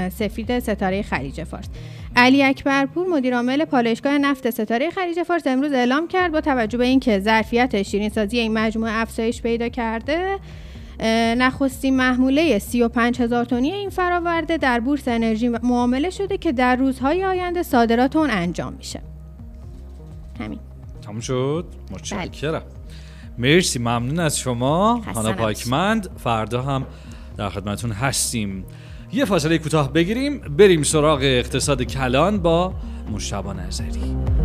[0.10, 1.70] سفید ستاره خلیج فارس.
[2.15, 7.20] علی اکبرپور مدیرعامل پالایشگاه نفت ستاره خلیج فارس امروز اعلام کرد با توجه به اینکه
[7.20, 10.38] ظرفیت شیرینسازی این مجموعه افزایش پیدا کرده
[11.38, 17.26] نخستین محموله 35 هزار تنی این فراورده در بورس انرژی معامله شده که در روزهای
[17.26, 19.02] آینده صادرات اون انجام میشه.
[20.40, 20.60] همین.
[21.02, 22.64] تموم شد؟ متشکرم.
[23.38, 24.96] مرسی ممنون از شما.
[25.16, 25.34] هانا.
[25.34, 26.86] پاکمند فردا هم
[27.38, 28.66] در خدمتون هستیم.
[29.14, 32.74] یه فاصله کوتاه بگیریم بریم سراغ اقتصاد کلان با
[33.12, 34.45] مشتبه نظری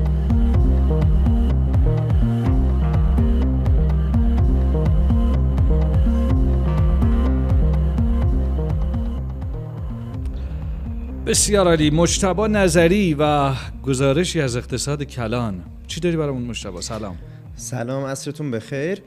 [11.31, 11.91] بسیار عالی.
[11.91, 15.63] مجتبا نظری و گزارشی از اقتصاد کلان.
[15.87, 17.17] چی داری برامون مجتبا سلام.
[17.57, 19.03] سلام عصرتون بخیر.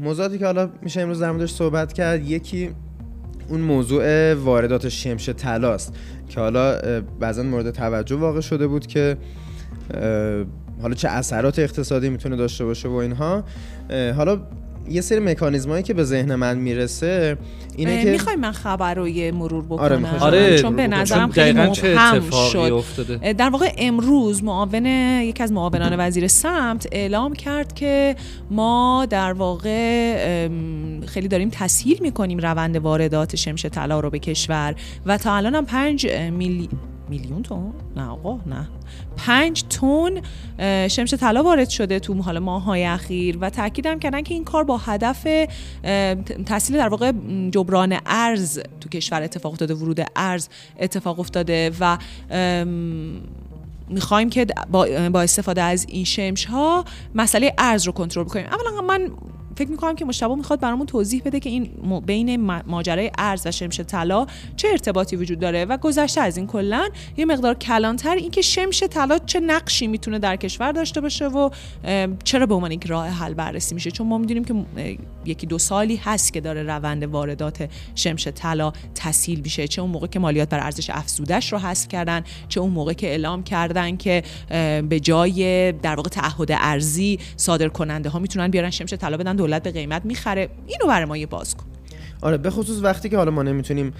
[0.00, 2.70] موضوعاتی که حالا میشه امروز در موردش صحبت کرد یکی
[3.48, 5.94] اون موضوع واردات شمش طلاست
[6.28, 6.80] که حالا
[7.20, 9.16] بعضا مورد توجه واقع شده بود که
[10.82, 13.44] حالا چه اثرات اقتصادی می‌تونه داشته باشه و اینها.
[13.90, 14.40] حالا
[14.90, 17.36] یه سری مکانیزمایی که به ذهن من می‌رسه
[17.76, 21.30] اینه که می‌خوای من خبر رو یه مرور بکنم؟ آره، آره چون به نظرم چون
[21.30, 22.72] خیلی دقیقاً چه مبهم اتفاقی شد.
[22.72, 28.16] افتاده؟ در واقع امروز معاون یکی از معاونان وزیر سمت اعلام کرد که
[28.50, 30.48] ما در واقع
[31.06, 34.74] خیلی داریم تسهیل می‌کنیم روند واردات شمش طلا رو به کشور
[35.06, 36.68] و تا الان هم پنج میلی...
[37.08, 38.68] میلیون تن؟ نه آقا نه
[39.16, 39.64] پنج
[40.58, 44.64] اه، شمش طلا وارد شده تو حالا ماه‌های اخیر و تاکیدم کردن که این کار
[44.64, 45.26] با هدف
[46.46, 47.12] تسهیل در واقع
[47.50, 50.48] جبران ارز تو کشور اتفاق افتاده ورود ارز
[50.80, 51.98] اتفاق افتاده و
[53.88, 54.46] می‌خوایم که
[55.12, 59.10] با استفاده از این شمش ها مسئله ارز رو کنترل بکنیم اولا من
[59.56, 61.70] فکر می‌کنم که مشتبه می‌خواد برامون توضیح بده که این
[62.06, 66.88] بین ماجرای ارز و شمش طلا چه ارتباطی وجود داره و گذشته از این کلا
[67.16, 71.50] یه مقدار کلانتر اینکه شمش طلا چه نقشی می‌تونه در کشور داشته باشه و
[72.24, 73.90] چرا به عنوان یک راه حل بررسی میشه.
[73.90, 74.54] چون ما می‌دونیم که
[75.26, 79.68] یکی دو سالی هست که داره روند واردات شمش طلا تسهیل میشه.
[79.68, 83.06] چه اون موقع که مالیات بر ارزش افزودش رو حذف کردن چه اون موقع که
[83.06, 84.22] اعلام کردن که
[84.88, 89.62] به جای در واقع تعهد ارزی صادر کننده ها می‌تونن بیارن شمش طلا بدن دولت
[89.62, 90.48] به قیمت می‌خره.
[90.66, 91.64] اینو برای ما یه باز کن.
[92.22, 93.92] آره به خصوص وقتی که حالا ما نمی‌تونیم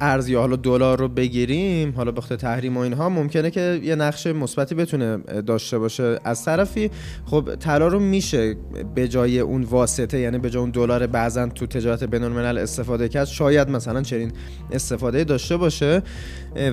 [0.00, 4.26] ارز یا حالا دلار رو بگیریم حالا خاطر تحریم و اینها ممکنه که یه نقش
[4.26, 6.18] مثبتی بتونه داشته باشه.
[6.24, 6.90] از طرفی
[7.26, 8.56] خب طلا رو میشه
[8.94, 13.08] به جای اون واسطه یعنی به جای اون دلار بعضا تو تجارت بین الملل استفاده
[13.08, 14.32] کرد شاید مثلا چنین
[14.72, 16.02] استفاده داشته باشه.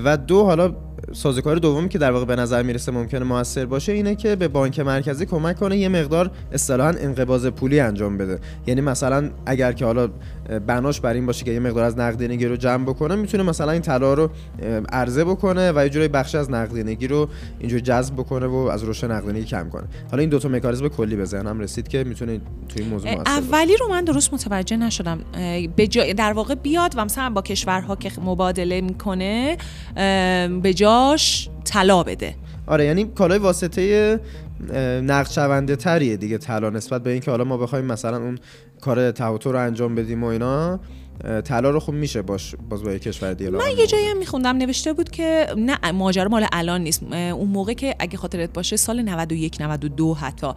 [0.03, 0.75] و دو حالا
[1.11, 4.79] سازوکار دومی که در واقع به نظر می‌رسه ممکنه موثر باشه اینه که به بانک
[4.79, 8.39] مرکزی کمک کنه یه مقدار اصطلاحا انقباض پولی انجام بده.
[8.67, 10.09] یعنی مثلا اگر که حالا
[10.67, 13.81] بناش بر این باشه که یه مقدار از نقدینگی رو جمع بکنه می‌تونه مثلا این
[13.81, 14.29] طلا رو
[14.91, 19.11] عرضه بکنه و یه جوری بخش از نقدینگی رو اینجوری جذب بکنه و از رشد
[19.11, 19.83] نقدینگی کم کنه.
[20.11, 23.11] حالا این دو تا مکانیزم کلی به ذهنم رسید که می‌تونه توی این موضوع.
[23.11, 25.19] اولی رو من درست متوجه نشدم.
[25.75, 29.57] به جای در واقع بیاد و مثلا با کشورها که مبادله می‌کنه
[30.61, 32.35] به جاش طلا بده.
[32.67, 34.19] آره یعنی کالای واسطه
[35.03, 38.37] نقد شونده تریه دیگه طلا نسبت به اینکه حالا ما بخوایم مثلا اون
[38.81, 40.79] کار تهوتو رو انجام بدیم و اینا
[41.43, 44.57] طلا رو خوب میشه باش باز با یه کشور دیگه من یه جایی هم میخوندم
[44.57, 47.03] نوشته بود که نه ماجرا مال الان نیست.
[47.13, 50.47] اون موقع که اگه خاطرت باشه سال 91 92 حتی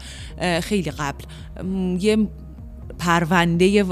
[0.61, 1.25] خیلی قبل.
[2.01, 2.29] یه
[2.99, 3.83] پرونده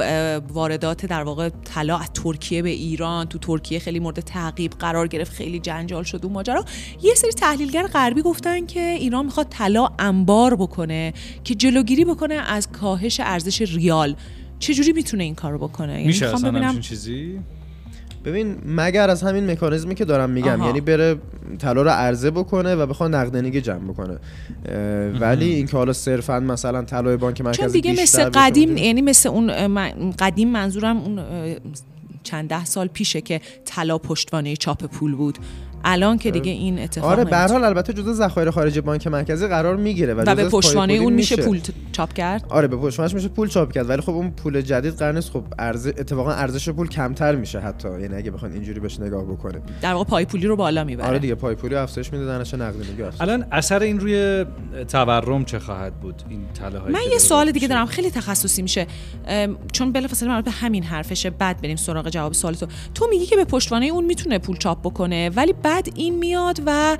[0.40, 5.32] واردات در واقع طلا از ترکیه به ایران تو ترکیه خیلی مورد تعقیب قرار گرفت
[5.32, 6.64] خیلی جنجال شد اون ماجرا.
[7.02, 11.12] یه سری تحلیلگر غربی گفتن که ایران می‌خواد طلا انبار بکنه
[11.44, 14.16] که جلوگیری بکنه از کاهش ارزش ریال.
[14.58, 17.38] چجوری می‌تونه این کارو بکنه؟ یعنی میشه اصلا ببینم چیزی؟
[18.24, 20.66] ببین مگر از همین مکانیزمی که دارم میگم آها.
[20.66, 21.16] یعنی بره
[21.58, 24.18] طلا رو عرضه بکنه و بخواد نقدینگی جمع بکنه
[25.20, 28.76] ولی اینکه حالا صرفا مثلا طلای بانک مرکزی چون دیگه مثل قدیم.
[28.76, 31.20] یعنی مثل اون من- قدیم منظورم اون
[32.22, 35.38] چند ده سال پیشه که طلا پشتوانه چاپ پول بود
[35.84, 37.36] الان که دیگه این اتفاق آره به.
[37.36, 41.60] حال البته جزء ذخایر خارجی بانک مرکزی قرار می‌گیره و, به پشتوانه اون میشه پول
[41.92, 45.14] چاپ کرد؟ آره به پشتوانش میشه پول چاپ کرد ولی خب اون پول جدید قرار
[45.14, 45.30] نیست.
[45.30, 47.88] خب ارز اتفاقا ارزش پول کمتر میشه حتی.
[47.88, 49.62] یعنی اگه بخواید اینجوری بهش نگاه بکنیم.
[49.82, 51.06] در واقع پای پولی رو بالا می‌بره.
[51.06, 54.44] آره دیگه پای پولی افزایش میده درنش نقدینگی الان اثر این روی
[54.88, 57.86] تورم چه خواهد بود؟ این طلاهایی من یه سوال دیگه؟ دارم.
[57.86, 58.86] خیلی تخصصی میشه.
[59.72, 61.30] چون بلافاصله مربوط به همین حرفشه.
[61.30, 64.80] بعد بریم سراغ جواب سوال تو تو میگی که به پشتوانه اون می‌تونه پول چاپ
[64.80, 66.96] بکنه ولی بعد این میاد و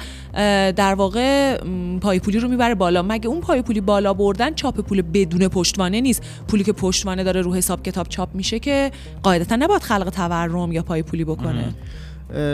[0.73, 1.57] در واقع
[2.01, 3.03] پای پولی رو می‌بره بالا.
[3.03, 7.43] مگه اون پای پولی بالا بردن چاپ پول بدون پشتوانه نیست؟ پولی که پشتوانه داره
[7.43, 8.91] رو حساب کتاب چاپ میشه که
[9.23, 11.75] قاعدتا نباید خلق تورم یا پای پولی بکنه.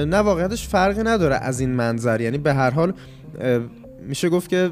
[0.04, 2.20] نه واقعیتش فرقی نداره از این منظر.
[2.20, 2.92] یعنی به هر حال
[4.09, 4.70] میشه گفت که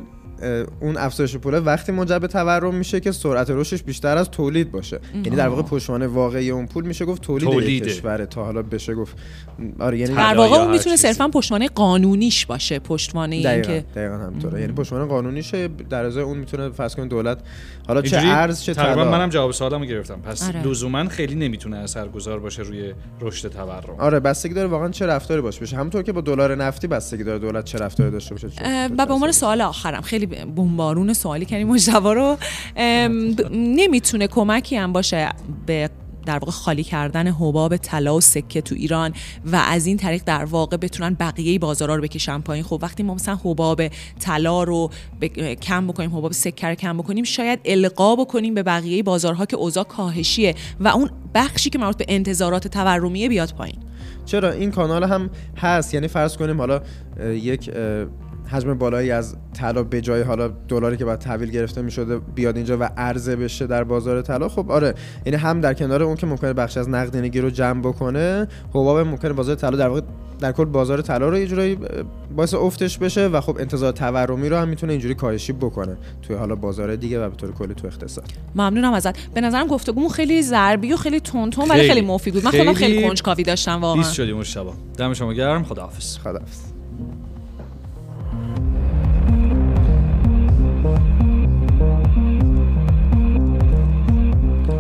[0.81, 5.01] اون افزایش پوله وقتی منجر به تورم میشه که سرعت رشدش بیشتر از تولید باشه.
[5.15, 7.87] یعنی در واقع پشتوانه واقعی اون پول میشه گفت تولید یک تولیده.
[7.87, 8.27] کشوره.
[8.27, 9.17] تا حالا بشه گفت
[9.81, 10.97] آره یعنی در واقع اون می‌تونه.
[10.97, 14.61] صرفا پشتوانه قانونیش باشه پشتوانه این دقیقا, که دقیقا همینطوره.
[14.61, 17.39] یعنی پشتوانه قانونیشه در ازای اون می‌تونه فرض کنید دولت
[17.89, 19.11] حالا چه ارز چه تقریبا طلا.
[19.11, 20.21] منم جواب سوالمو گرفتم.
[20.21, 20.63] پس آره.
[20.63, 23.95] لزوما خیلی نمی‌تونه اثرگذار باشه روی رشد تورم.
[23.99, 25.61] آره بستگی داره واقعا چه رفتاری باشه.
[25.61, 25.77] بشه.
[25.77, 28.49] همونطور که با دلار نفتی بستگی داره دولت چه رفتاری داشته باشه.
[28.99, 29.33] و به عنوان.
[29.33, 32.37] سوال آخرم خیلی بمبارون سوالی کردیم مجتبا رو
[33.53, 35.29] نمی‌تونه کمکی هم باشه
[35.67, 35.91] به
[36.27, 39.13] در واقع خالی کردن حباب طلا و سکه تو ایران
[39.53, 42.65] و از این طریق در واقع بتونن بقیه بازارها رو بکشن پایین.
[42.65, 43.83] خب وقتی ما مثلا حباب
[44.21, 49.03] طلا رو ب- کم بکنیم حباب سکه رو کم بکنیم شاید القا بکنیم به بقیه
[49.03, 53.79] بازارها که اوضاع کاهشیه و اون بخشی که مربوط به انتظارات تورمیه بیاد پایین.
[54.27, 55.95] چرا؟ این کانال هم هست.
[55.95, 56.83] یعنی فرض کنیم حالا
[57.21, 57.71] یک
[58.51, 62.79] حجم بالایی از طلا به جای حالا دلاری که بعد تحویل گرفته می‌شده بیاد اینجا
[62.81, 64.95] و عرضه بشه در بازار طلا خب آره
[65.27, 69.33] یعنی هم در کنار اون که ممکنه بخش از نقدینگی رو جمع بکنه حباب ممکنه
[69.33, 70.01] بازار طلا در واقع
[70.41, 71.79] در کل بازار طلا رو یه جورایی اه،
[72.37, 76.55] باعث افتش بشه و خب انتظار تورمی رو هم می‌تونه اینجوری کاهشی بکنه توی حالا
[76.55, 78.25] بازار دیگه و به طور کلی تو اقتصاد.
[78.55, 79.31] ممنونم ازت.
[79.35, 81.89] به نظرم گفتگومون خیلی ضربی و خیلی تون ولی خیلی.
[81.89, 82.45] خیلی مفید بود.
[82.45, 84.03] من خودم خیلی خیلی کنجکاوی داشتم واقعا.
[84.03, 85.65] بیست شدیم مشتبا دم شما گرم.
[85.65, 86.19] خداحافظ.
[86.19, 86.78] خداحافظ.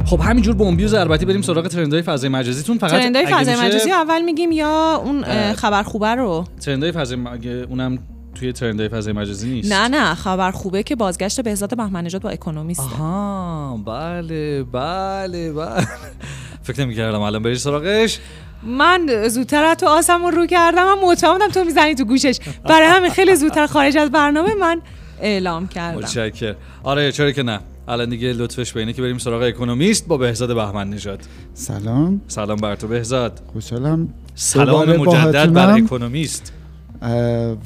[0.08, 2.78] خب همینجور بمبی و ضربتی بریم سراغ ترندهای فضای مجازیتون.
[2.78, 7.50] فقط ترندهای فضای مجازی اول میگیم یا اون خبر خوبه رو؟ ترندهای فضای م- اگه
[7.50, 7.98] اونم
[8.34, 9.72] توی ترندهای فضای مجازی نیست.
[9.72, 12.82] نه نه خبر خوبه که بازگشت بهزاد بهمن نژاد با اکونومیسته.
[12.82, 15.86] آها بله بله بله.
[16.66, 18.18] فکر نمی کردم الان بری سراغش.
[18.62, 22.38] من زودتر از تو آسم رو کردم من مطمئن بودم تو می‌زنی تو گوشش.
[22.64, 24.80] برای همین خیلی زودتر خارج از برنامه من
[25.20, 25.98] اعلام کردم.
[25.98, 27.60] متشکر آره چرا که نه.
[27.88, 31.20] الان دیگه لطفش به اینه که بریم سراغ اکونومیست با بهزاد بهمن نژاد.
[31.54, 32.20] سلام.
[32.28, 33.40] سلام بر تو بهزاد.
[33.52, 34.08] خوشحالم.
[34.34, 35.70] سلام مجدد بر.
[35.70, 36.52] اکونومیست.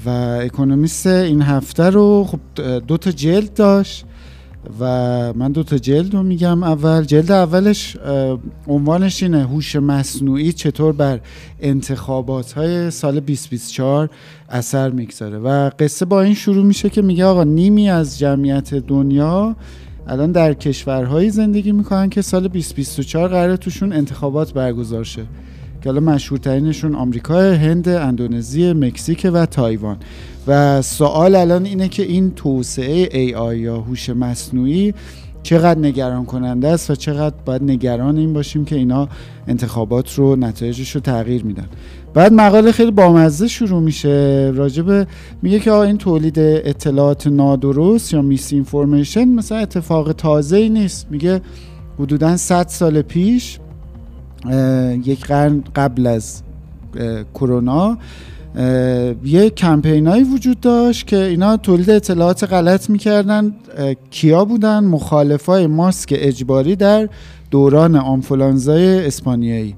[0.07, 0.11] و
[0.43, 2.41] اکونومیست این هفته رو خب
[2.79, 4.05] دو تا جلد داشت
[4.81, 4.85] و
[5.33, 6.63] من دو تا جلد رو میگم.
[6.63, 7.97] اول جلد اولش
[8.67, 11.21] عنوانش اینه هوش مصنوعی چطور بر
[11.61, 14.11] انتخابات های سال 2024
[14.49, 15.39] اثر می‌گذاره.
[15.39, 19.57] و قصه با این شروع میشه که میگه آقا نیمی از جمعیت دنیا
[20.07, 25.23] الان در کشورهایی زندگی می‌کنن که سال 2024 قراره توشون انتخابات برگزار شه.
[25.83, 29.97] که حالا مشهورترینشون آمریکا، هند، اندونزی، مکزیک و تایوان.
[30.47, 34.95] و سوال الان اینه که این توسعه AI یا هوش مصنوعی
[35.43, 39.09] چقدر نگران کننده است و چقدر باید نگران این باشیم که اینا
[39.47, 41.67] انتخابات رو نتایجش رو تغییر میدن.
[42.15, 44.53] بعد مقاله خیلی بامزه شروع میشه.
[44.55, 45.09] راجب
[45.43, 51.07] میگه که آقا این تولید اطلاعات نادرست یا میس اینفورمیشن مثلا اتفاق تازه ای نیست.
[51.11, 51.41] میگه
[51.99, 53.59] حدودا 100 سال پیش
[55.05, 56.43] یک قرن قبل از
[57.35, 57.99] کرونا
[59.25, 63.55] یه کمپینایی وجود داشت که اینا تولید اطلاعات غلط می‌کردن.
[64.11, 67.09] کیا بودن؟ مخالفای ماسک اجباری در
[67.51, 69.75] دوران آنفولانزای اسپانیایی.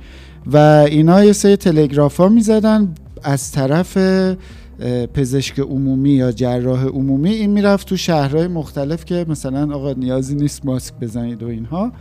[0.52, 0.56] و
[0.88, 3.98] اینا یه سری تلگراف ها می‌زدن از طرف
[5.14, 7.30] پزشک عمومی یا جراح عمومی.
[7.30, 11.92] این می‌رفت تو شهرهای مختلف که مثلا آقا نیازی نیست ماسک بزنید و اینها.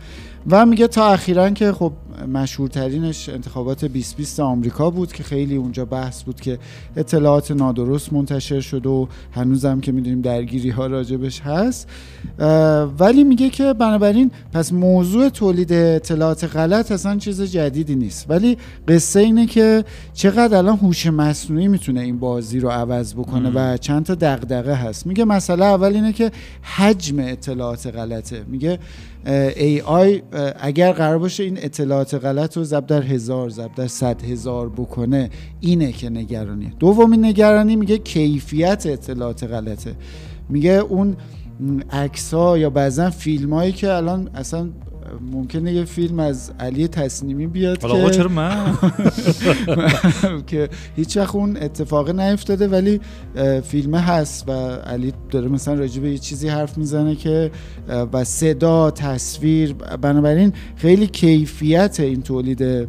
[0.50, 1.92] و میگه تا اخیرا که خب
[2.32, 6.58] مشهورترینش انتخابات 2020 آمریکا بود که خیلی اونجا بحث بود که
[6.96, 11.88] اطلاعات نادرست منتشر شد و هنوزم که می‌دونیم درگیری ها راجبش هست.
[12.98, 18.26] ولی میگه که بنابراین پس موضوع تولید اطلاعات غلط اصلا چیز جدیدی نیست.
[18.28, 23.76] ولی قصه اینه که چقدر الان هوش مصنوعی می‌تونه این بازی رو عوض بکنه و
[23.76, 25.06] چند تا دغدغه هست.
[25.06, 26.30] میگه مسئله اول اینه که
[26.76, 28.44] حجم اطلاعات غلطه.
[28.48, 28.78] میگه
[29.84, 30.22] آی
[30.60, 35.30] اگر قرار باشه این اطلاعات غلط رو ضرب در هزار ضرب در صد هزار بکنه
[35.60, 36.72] اینه که نگرانیه.
[36.78, 39.94] دومین نگرانی میگه کیفیت اطلاعات غلطه.
[40.48, 41.16] میگه اون
[41.90, 44.70] عکس ها یا بعضا فیلم هایی که الان اصلا
[45.32, 48.78] ممکنه یه فیلم از علی تصنیمی بیاد حالا آقا که چرا من؟
[50.46, 53.00] که هیچ وقت اون اتفاق نیفتاده ولی
[53.64, 57.50] فیلمه هست و علی داره مثلا راجع به یه چیزی حرف می‌زنه که
[58.12, 62.88] و صدا تصویر بنابراین خیلی کیفیت این تولید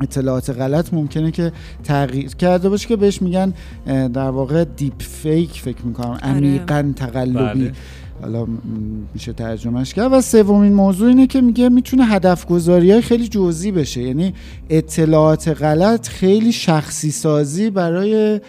[0.00, 1.52] اطلاعات غلط ممکنه که
[1.84, 3.54] تغییر کرده باشه که بهش میگن
[3.86, 7.60] در واقع deep fake فکر می‌کنم عمیقا تقلبی.
[7.60, 7.72] بله.
[8.22, 8.46] حالا
[9.14, 10.12] میشه ترجمهش کرد.
[10.12, 14.02] و سومین موضوع اینه که میگه می‌تونه هدف گذاری های خیلی جزئی بشه.
[14.02, 14.34] یعنی
[14.70, 18.40] اطلاعات غلط خیلی شخصی سازی برای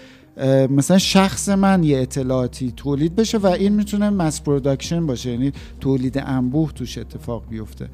[0.70, 5.32] مثلا شخص من یه اطلاعاتی تولید بشه و این می‌تونه mass production باشه.
[5.32, 7.88] یعنی تولید انبوه توش اتفاق بیفته.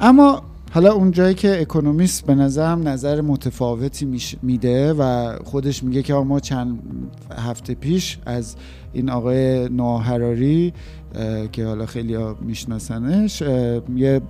[0.00, 6.14] اما حالا اون جایی که اکونومیست به نظرم نظر متفاوتی میده و خودش میگه که
[6.14, 6.78] ما چند
[7.36, 8.56] هفته پیش از
[8.96, 10.72] این آقای ناهراری
[11.52, 13.42] که حالا خیلی میشناسنش
[13.96, 14.20] یه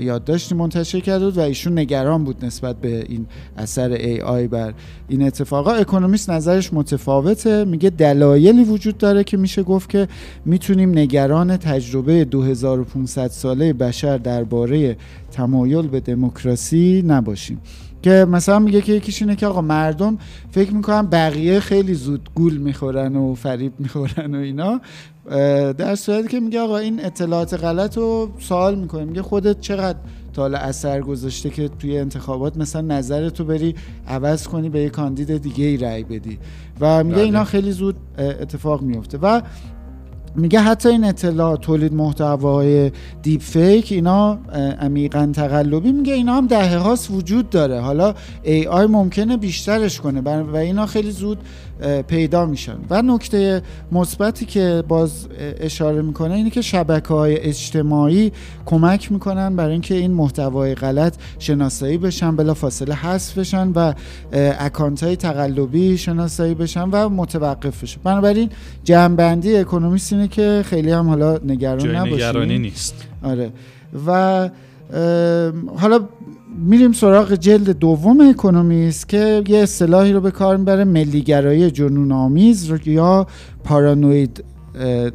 [0.00, 3.26] یادداشتی منتشر کرده بود و ایشون نگران بود نسبت به این
[3.56, 4.74] اثر ای آی بر
[5.08, 5.72] این اتفاقا.
[5.72, 7.64] اکونومیست نظرش متفاوته.
[7.64, 10.08] میگه دلایلی وجود داره که میشه گفت که
[10.44, 14.96] می‌تونیم نگران تجربه 2500 ساله بشر درباره
[15.30, 17.60] تمایل به دموکراسی نباشیم.
[18.02, 20.18] که مثلا میگه که یکیش اینه که آقا مردم
[20.50, 24.80] فکر می‌کنن بقیه خیلی زود گول می‌خورن و فریب می‌خورن و اینا.
[25.78, 29.04] در صورتی که میگه آقا این اطلاعات غلط رو سوال می‌کنه.
[29.04, 29.98] میگه خودت چقدر
[30.32, 33.74] تا حالا اثر گذاشته که توی انتخابات مثلا نظرتو بری
[34.08, 36.38] عوض کنی به یه کاندید دیگه ای رأی بدی.
[36.80, 37.24] و میگه بله.
[37.24, 39.40] اینا خیلی زود اتفاق میفته و
[40.36, 44.38] میگه حتی این اطلاع تولید محتوای deep fake اینا
[44.80, 47.80] عمیقا تقلبی میگه اینا هم دهه هاست وجود داره.
[47.80, 51.38] حالا AI ممکنه بیشترش کنه و اینا خیلی زود
[52.08, 52.76] پیدا میشن.
[52.90, 53.62] و نکته
[53.92, 55.26] مثبتی که باز
[55.60, 58.32] اشاره می‌کنه اینه که شبکه های اجتماعی
[58.66, 63.92] کمک می‌کنن برای اینکه این محتوای غلط شناسایی بشن بلا فاصله حذف بشن و
[64.58, 68.00] اکانت های تقلبی شناسایی بشن و متوقف بشن.
[68.04, 68.50] بنابراین
[68.84, 72.14] جمعبندی اکونومیست اینه که خیلی هم حالا نگران جای نباشیم.
[72.14, 72.94] نگرانی نیست.
[73.22, 73.50] آره.
[74.06, 74.50] و
[75.76, 76.00] حالا
[76.58, 82.64] میریم سراغ جلد دوم اکونومیست که یه اصطلاحی رو به کار می‌بره ملیگرایی جنون آمیز
[82.70, 83.26] رو- یا
[83.64, 84.44] پارانوید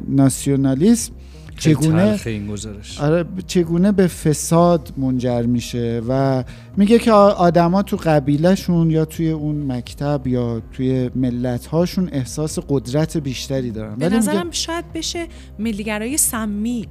[0.08, 1.12] ناسیونالیسم.
[1.58, 3.00] چگونه این گزارش.
[3.00, 6.44] آره چگونه به فساد منجر میشه و
[6.76, 13.16] میگه که آدما تو قبیلهشون یا توی اون مکتب یا توی ملت هاشون احساس قدرت
[13.16, 13.94] بیشتری دارن.
[13.96, 15.26] به ولی میگه- نظرم شاید بشه
[15.58, 16.88] ملیگرای سمی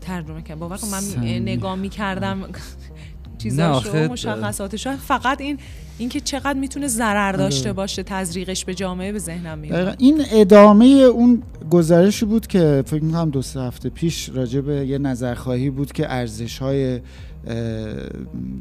[0.00, 1.40] ترجمه کرد باور کن من سمی.
[1.40, 2.38] نگاه می‌کردم.
[3.42, 4.86] چیزاشو مشخصاتش.
[4.88, 5.58] فقط این
[5.98, 9.96] اینکه چقدر می‌تونه ضرر داشته باشه تزریقش به جامعه به ذهنم میاد.
[9.98, 14.98] این ادامه اون گزارشی بود که فکر می‌کنم دو سه هفته پیش راجع به یه
[14.98, 17.00] نظرخواهی بود که ارزش های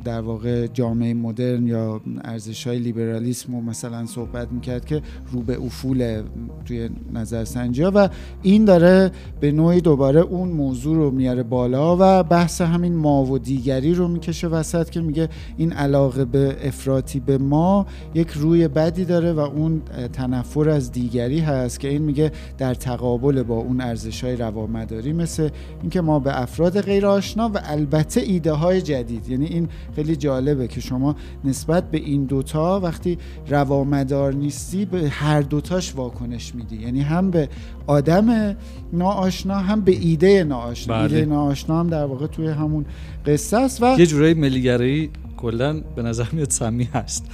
[0.06, 5.62] در واقع جامعه مدرن یا ارزش های لیبرالیسم رو مثلا صحبت می‌کرد که رو به
[5.62, 6.24] افول
[6.66, 7.92] توی نظرسنجی ها.
[7.96, 8.10] و
[8.42, 13.40] این داره به نوعی دوباره اون موضوع رو میاره بالا و بحث همین ما و
[13.40, 19.06] دیگری رو می‌کشه وسط که میگه این علاقه به افراطی به ما یک روی بدی
[19.06, 19.82] داره و اون
[20.14, 25.50] تنفر از دیگری هست که این میگه در تقابل با اون ارزش های روامداری مثل
[25.82, 29.30] اینکه ما به افراد غیر آشنا و البته ایده های جدید.
[29.30, 35.42] یعنی این خیلی جالبه که شما نسبت به این دوتا وقتی روامدار نیستی به هر
[35.42, 36.76] دوتاش واکنش میدی.
[36.76, 37.50] یعنی هم به
[37.88, 38.56] آدم
[38.94, 40.94] ناآشنا هم به ایده ناآشنا.
[40.94, 41.04] بله.
[41.04, 42.86] ایده ناآشنا هم در واقع توی همون
[43.26, 47.26] قصه است و یه جورایی ملیگرایی کلا به نظر میاد سمی هست.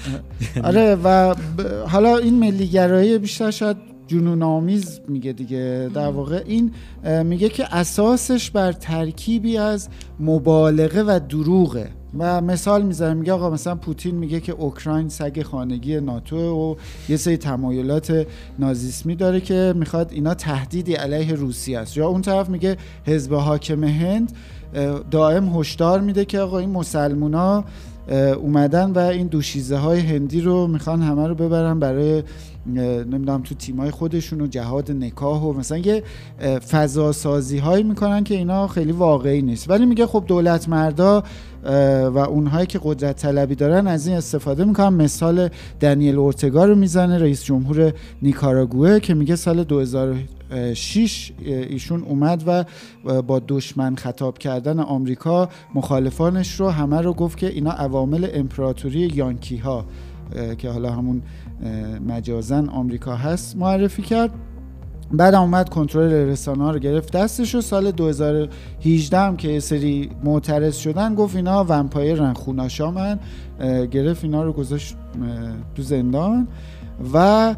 [0.63, 1.37] آره و ب-
[1.87, 5.89] حالا این ملیگرایی بیشتر شاید جنون آمیز میگه دیگه.
[5.93, 6.71] در واقع این
[7.23, 9.89] میگه که اساسش بر ترکیبی از
[10.19, 11.89] مبالغه و دروغه.
[12.19, 16.75] و مثال می‌زنه میگه آقا مثلا پوتین میگه که اوکراین سگ خانگی ناتو و
[17.09, 18.27] یه سری تمایلات
[18.59, 21.97] نازیسمی داره که می‌خواد اینا تهدیدی علیه روسیه است.
[21.97, 24.31] یا اون طرف میگه حزب حاکم هند
[25.11, 27.63] دائم هشدار میده که آقا این مسلمونا
[28.37, 32.23] اومدن و این دوشیزه های هندی رو می‌خوان همه رو ببرن برای
[32.65, 36.03] نمی‌دونم تو تیمای خودشون و جهاد نکاح و مثلا یه
[36.69, 39.69] فضا سازی هایی می‌کنن که اینا خیلی واقعی نیست.
[39.69, 41.23] ولی میگه خب دولت مردا
[42.13, 44.93] و اونهایی که قدرت طلبی دارن از این استفاده می‌کنن.
[44.93, 45.49] مثال
[45.79, 52.65] دنیل اورتگا رو می‌زنه رئیس جمهور نیکاراگوه که میگه سال 2006 ایشون اومد و
[53.21, 59.57] با دشمن خطاب کردن آمریکا مخالفانش رو همه رو گفت که اینا عوامل امپراتوری یانکی
[59.57, 59.85] ها
[60.57, 61.21] که حالا همون
[62.07, 64.31] مجازن آمریکا هست معرفی کرد.
[65.11, 67.13] بعد اومد کنترل رسانه ها رو گرفت.
[67.13, 73.19] دستش و سال 2018 هم که سری معترض شدن گفت اینا ومپایر خوناشامن
[73.91, 74.95] گرفت اینا رو گذاشت
[75.75, 76.47] تو زندان.
[77.13, 77.55] و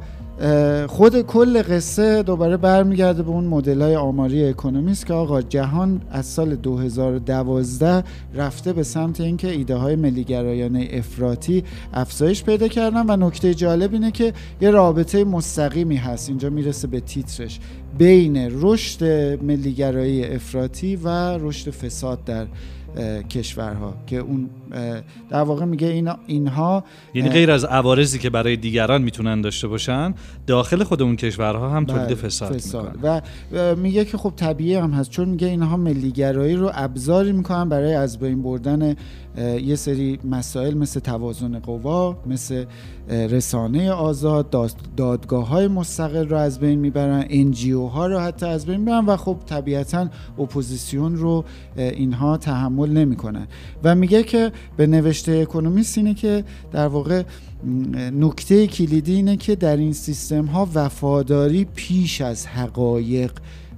[0.88, 6.26] خود کل قصه دوباره برمیگرده به اون مدل های آماری اکونومیست که آقا جهان از
[6.26, 8.04] سال 2012
[8.36, 11.64] رفته به سمت اینکه ایده های ملیگرایانه افراطی
[11.94, 16.30] افزایش پیدا کردن و نکته جالب اینه که یه رابطه مستقیمی هست.
[16.30, 17.60] اینجا می‌رسه به تیترش.
[17.98, 19.04] بین رشد
[19.44, 22.48] ملیگرایی افراطی و رشد فساد در
[23.30, 24.50] کشورها که اون
[25.30, 26.84] در واقع میگه اینا اینها
[27.14, 30.14] یعنی غیر از عوارضی که برای دیگران می‌تونن داشته باشن
[30.48, 32.98] داخل خود اون کشورها هم تولید بله، فساد, فساد.
[33.04, 33.22] و
[33.76, 38.20] میگه که خب طبیعی هم هست چون میگه اینها ملیگرایی رو ابزاری می‌کنن برای از
[38.20, 38.96] بین بردن
[39.38, 42.66] یه سری مسائل مثل توازن قوا مثل
[43.10, 48.78] رسانه آزاد دادگاه های مستقل رو از بین می‌برن NGO ها رو حتی از بین
[48.78, 50.10] می‌برن و خب طبیعتا
[50.40, 51.46] اپوزیسیون رو
[51.78, 53.48] اینها تحمل نمی‌کنن.
[53.84, 57.24] و میگه که به نوشته اکونومیست اینه که در واقع
[58.14, 63.32] نکته کلیدی اینه که در این سیستم ها وفاداری پیش از حقایق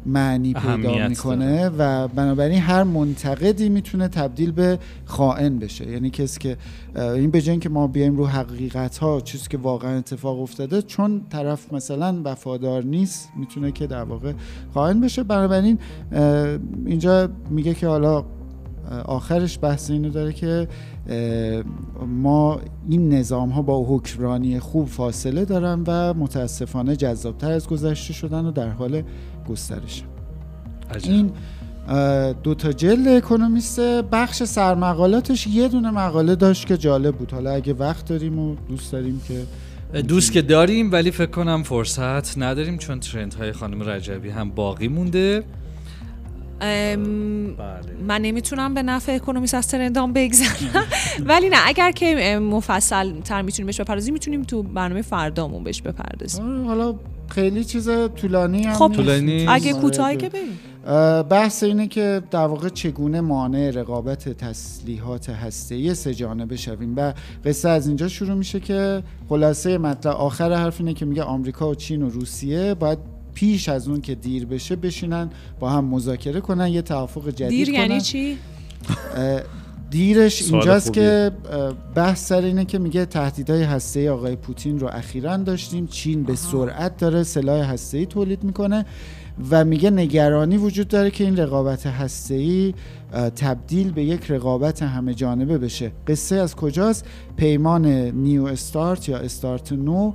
[0.05, 5.91] معنی پیدا می‌کنه و بنابراین هر منتقدی می‌تونه تبدیل به خائن بشه.
[5.91, 6.57] یعنی کسی که
[6.95, 11.73] این به که ما بیایم رو حقیقت ها چیزی که واقعا اتفاق افتاده چون طرف
[11.73, 14.33] مثلا وفادار نیست می‌تونه که در واقع
[14.73, 15.23] خائن بشه.
[15.23, 15.79] بنابراین
[16.85, 18.25] اینجا میگه که حالا
[19.05, 20.67] آخرش بحث اینو داره که
[22.07, 28.45] ما این نظام ها با حکمرانی خوب فاصله دارن و متاسفانه جذابتر از گذشته شدن
[28.45, 29.03] و در حال
[29.49, 30.03] گسترش
[31.03, 31.31] این
[32.43, 33.79] دو تا جلد اکونومیست
[34.11, 37.31] بخش سرمقالاتش یه دونه مقاله داشت که جالب بود.
[37.31, 39.45] حالا اگه وقت داریم و دوست داریم که
[40.01, 44.87] دوست که داریم ولی فکر کنم فرصت نداریم چون ترند های خانم رجبی هم باقی
[44.87, 45.43] مونده.
[48.07, 50.85] من نمی‌تونم به نفع اکونومیست از ترندام بگذرم
[51.29, 56.67] ولی نه اگر که مفصل تر می‌تونیم بهش بپردازیم می‌تونیم تو برنامه فردامون بهش بپردازیم.
[56.67, 56.95] حالا
[57.29, 59.47] خیلی چیز طولانی هم خب طولانی.
[59.47, 60.59] اگه کوتاهی که بریم.
[61.29, 66.93] بحث اینه که در واقع چگونه مانع رقابت تسلیحات هسته‌ای سه جانبه شویم.
[66.97, 67.13] و
[67.45, 71.75] قصه از اینجا شروع میشه که خلاصه مطلب آخر حرف اینه که میگه آمریکا و
[71.75, 72.99] چین و روسیه باید
[73.33, 77.67] پیش از اون که دیر بشه بشینن با هم مذاکره کنن یه توافق جدید دیر
[77.67, 77.79] کنن.
[77.79, 78.37] یعنی چی
[79.89, 81.31] دیرش اینجاست که
[81.95, 85.87] بحث سر اینه که میگه تهدیدهای هسته‌ای آقای پوتین رو اخیرا داشتیم.
[85.87, 88.85] چین به سرعت داره سلاح هسته‌ای تولید می‌کنه
[89.51, 92.73] و میگه نگرانی وجود داره که این رقابت هسته‌ای
[93.35, 95.91] تبدیل به یک رقابت همه جانبه بشه.
[96.07, 97.05] قصه از کجاست؟
[97.37, 100.13] پیمان نیو استارت یا استارت نو.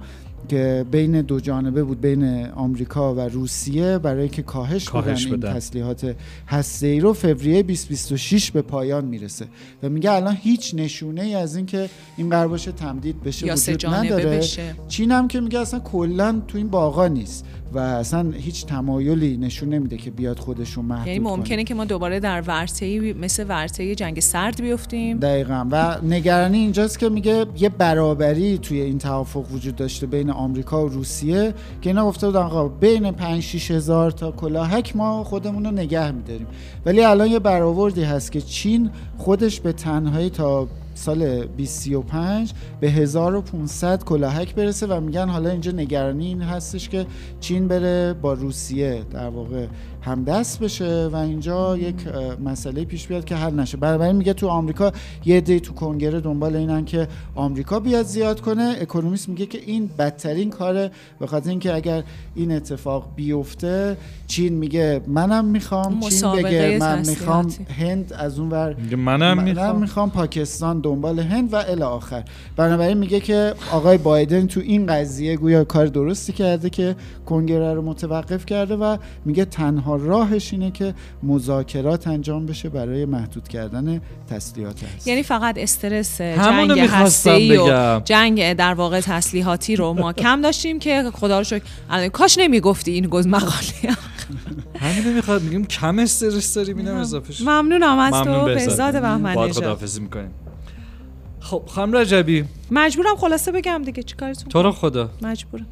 [0.48, 5.56] که بین دو جانبه بود بین آمریکا و روسیه برای که کاهش, کاهش بدن, این
[5.56, 6.16] تسلیحات
[6.48, 9.46] هسته رو فوریه 2026 به پایان می‌رسه
[9.82, 13.86] و میگه الان هیچ نشونه ای از اینکه این قرار باشه تمدید بشه یا وجود
[13.86, 14.36] نداره.
[14.36, 14.74] بشه.
[14.88, 19.68] چین هم که میگه اصلا کلا تو این باغا نیست و اصلا هیچ تمایلی نشون
[19.68, 24.20] نمیده که بیاد خودشون محدود یعنی ممکنه که ما دوباره در ورطه مثل ورطه جنگ
[24.20, 25.18] سرد بیفتیم.
[25.18, 25.66] دقیقا.
[25.70, 30.88] و نگرانی اینجاست که میگه یه برابری توی این توافق وجود داشته بین آمریکا و
[30.88, 35.70] روسیه که اینا گفته بودن آقا بین 5 6 هزار تا کلاهک ما خودمون رو
[35.70, 36.46] نگه میداریم.
[36.86, 44.04] ولی الان یه برآوردی هست که چین خودش به تنهایی تا سال 2035 به 1500
[44.04, 47.06] کلاهک برسه و میگن حالا اینجا نگرانی این هستش که
[47.40, 49.66] چین بره با روسیه در واقع.
[50.04, 51.94] هم دست بشه و اینجا یک
[52.44, 53.76] مسئله پیش بیاد که حل نشه.
[53.76, 54.92] برای میگه تو آمریکا
[55.24, 58.76] یه دی تو کنگره دنبال اینن که آمریکا بیاد زیاد کنه.
[58.80, 60.90] اکونومیست میگه که این بدترین کاره.
[61.18, 62.02] به خاطر اینکه اگر
[62.34, 63.96] این اتفاق بیفته
[64.26, 67.48] چین میگه منم می‌خوام چین بگه من می‌خوام
[67.78, 68.76] هند از اون ور.
[68.96, 69.80] منم می‌خوام.
[69.80, 72.24] می‌خوام پاکستان دنبال هند و الی آخر.
[72.56, 76.96] بنابراین میگه که آقای بایدن تو این قضیه گویا کار درستی کرده که
[77.26, 83.04] کنگره رو متوقف کرده و میگه تنها تنها راهش اینه که مذاکرات انجام بشه برای
[83.04, 88.02] محدود کردن تسلیحات هست یعنی فقط استرس جنگ هسته‌ای و بگم.
[88.04, 92.90] جنگ در واقع تسلیحاتی رو ما کم داشتیم که خدا رو شکر الان کاش نمی‌گفتی
[92.90, 93.96] این گز مقاله
[94.80, 99.00] همینو می‌خواد میگیم کم استرس داریم اینم اضافه شد ممنونم از تو بهزاد.
[99.00, 99.52] بهمنی باید.
[99.52, 100.30] خداحافظی می‌کنیم.
[101.40, 102.44] خب خانم رجبی.
[102.70, 105.10] مجبورم خلاصه بگم دیگه چیکارتون تو رو خدا.
[105.22, 105.66] مجبورم.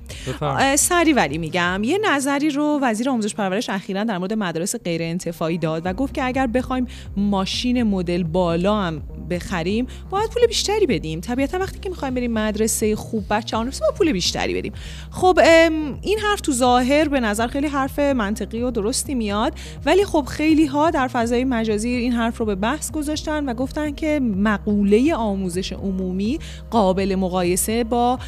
[0.76, 1.82] سری ولی میگم.
[1.84, 6.14] یه نظری رو وزیر آموزش پرورش اخیرا در مورد مدارس غیر انتفاعی داد و گفت
[6.14, 11.20] که اگر بخوایم ماشین مدل بالا هم بخریم باید پول بیشتری بدیم.
[11.20, 14.72] طبیعتا وقتی که می‌خوایم بریم مدرسه خوب بچه با پول بیشتری بدیم.
[15.10, 15.38] خب
[16.02, 19.54] این حرف تو ظاهر به نظر خیلی حرف منطقی و درستی میاد
[19.86, 23.94] ولی خب خیلی ها در فضای مجازی این حرف رو به بحث گذاشتن و گفتن
[23.94, 26.38] که مقوله آموزش عمومی
[26.70, 28.18] قابل مقایسه با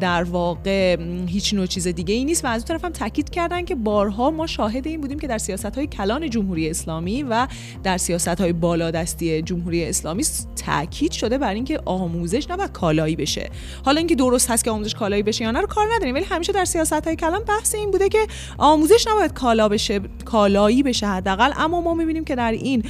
[0.00, 0.96] در واقع
[1.30, 4.30] هیچ نوع چیز دیگه ای نیست و از اون طرف هم تاکید کردن که بارها
[4.30, 7.46] ما شاهد این بودیم که در سیاست های کلان جمهوری اسلامی و
[7.82, 10.24] در سیاست های بالادستی جمهوری اسلامی
[10.66, 13.50] تاکید شده بر اینکه آموزش نباید کالایی بشه.
[13.84, 16.52] حالا اینکه درست هست که آموزش کالایی بشه یا نه رو کار نداریم ولی همیشه
[16.52, 18.26] در سیاست های کلان بحث این بوده که
[18.58, 21.52] آموزش نباید کالا بشه کالایی بشه حداقل.
[21.56, 22.82] اما ما می‌بینیم که در این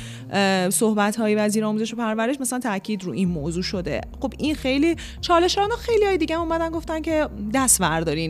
[0.70, 4.00] صحبت های وزیر آموزش و پرورش مثلا تاکید رو این موضوع شده.
[4.20, 7.80] خب این خیلی چالشان و خیلی های دیگه اومدن گفتن که دست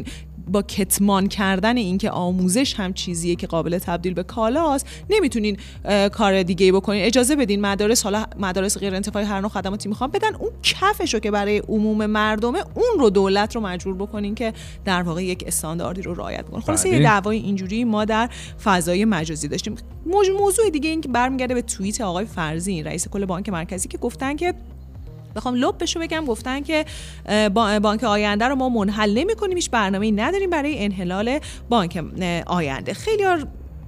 [0.01, 5.57] بردارین با کتمان کردن اینکه آموزش هم چیزیه که قابل تبدیل به کالاست نمی‌تونین
[6.13, 7.05] کار دیگه ای بکنین.
[7.05, 11.31] اجازه بدین مدارس حالا مدارس غیر انتفاعی هر نوع خدماتی می‌خوان بدن اون کفشو که
[11.31, 14.53] برای عموم مردمه اون رو دولت رو مجبور بکنین که
[14.85, 16.95] در واقع یک استانداردی رو رعایت کنه خلاص بله.
[16.95, 18.31] یه دعوای اینجوری ما در
[18.65, 19.75] فضای مجازی داشتیم.
[20.07, 23.99] موضوع, موضوع دیگه این که برمیگرده به توییت آقای فرزین رئیس کل بانک مرکزی که
[23.99, 24.55] گفتن که
[25.37, 26.85] بخوام لب بشو بگم گفتن که
[27.55, 32.05] با- بانک آینده رو ما منحل نمی کنیم هیچ برنامه نداریم برای انحلال بانک
[32.47, 32.95] آینده.
[32.95, 33.25] خیلی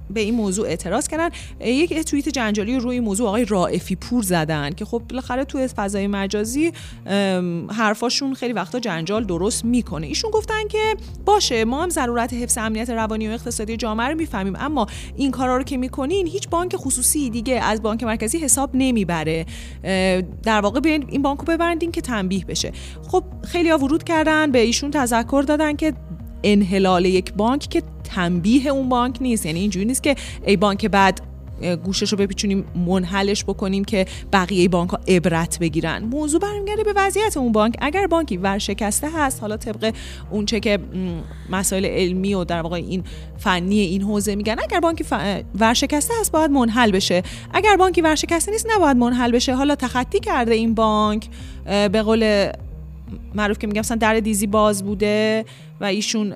[0.09, 1.29] به این موضوع اعتراض کردن.
[1.59, 6.07] یک توییت جنجالی رو روی موضوع آقای رائفی پور زدن که خب بالاخره توی فضای
[6.07, 6.71] مجازی
[7.69, 10.07] حرفاشون خیلی وقتا جنجال درست می‌کنه.
[10.07, 10.95] ایشون گفتن که
[11.25, 15.57] باشه ما هم ضرورت حفظ امنیت روانی و اقتصادی جامعه رو می‌فهمیم اما این کارا
[15.57, 19.45] رو که می‌کنین هیچ بانک خصوصی دیگه از بانک مرکزی حساب نمی‌بره.
[20.43, 22.71] در واقع بیاین این بانک رو ببندین که تنبیه بشه.
[23.07, 25.93] خب خیلی ها ورود کردن به ایشون تذکر دادن که
[26.43, 27.83] انحلال یک بانک که
[28.15, 29.45] تنبیه اون بانک نیست.
[29.45, 31.21] یعنی اینجوری نیست که ای بانک بعد
[31.83, 36.03] گوشش رو بپیچونیم منحلش بکنیم که بقیه بانک ها عبرت بگیرن.
[36.03, 37.75] موضوع برمیگرده به وضعیت اون بانک.
[37.81, 39.93] اگر بانکی ورشکسته هست حالا طبق
[40.31, 40.79] اون چه که
[41.49, 43.03] مسائل علمی و در واقع این
[43.37, 47.23] فنی این حوزه میگن اگر بانکی ف- ورشکسته هست باید منحل بشه.
[47.53, 49.55] اگر بانکی ورشکسته نیست نباید منحل بشه.
[49.55, 51.27] حالا تخطی کرده این بانک
[51.65, 52.51] به قول
[53.35, 55.45] معروف که میگم مثلا در دیزی باز بوده
[55.83, 56.33] و ایشون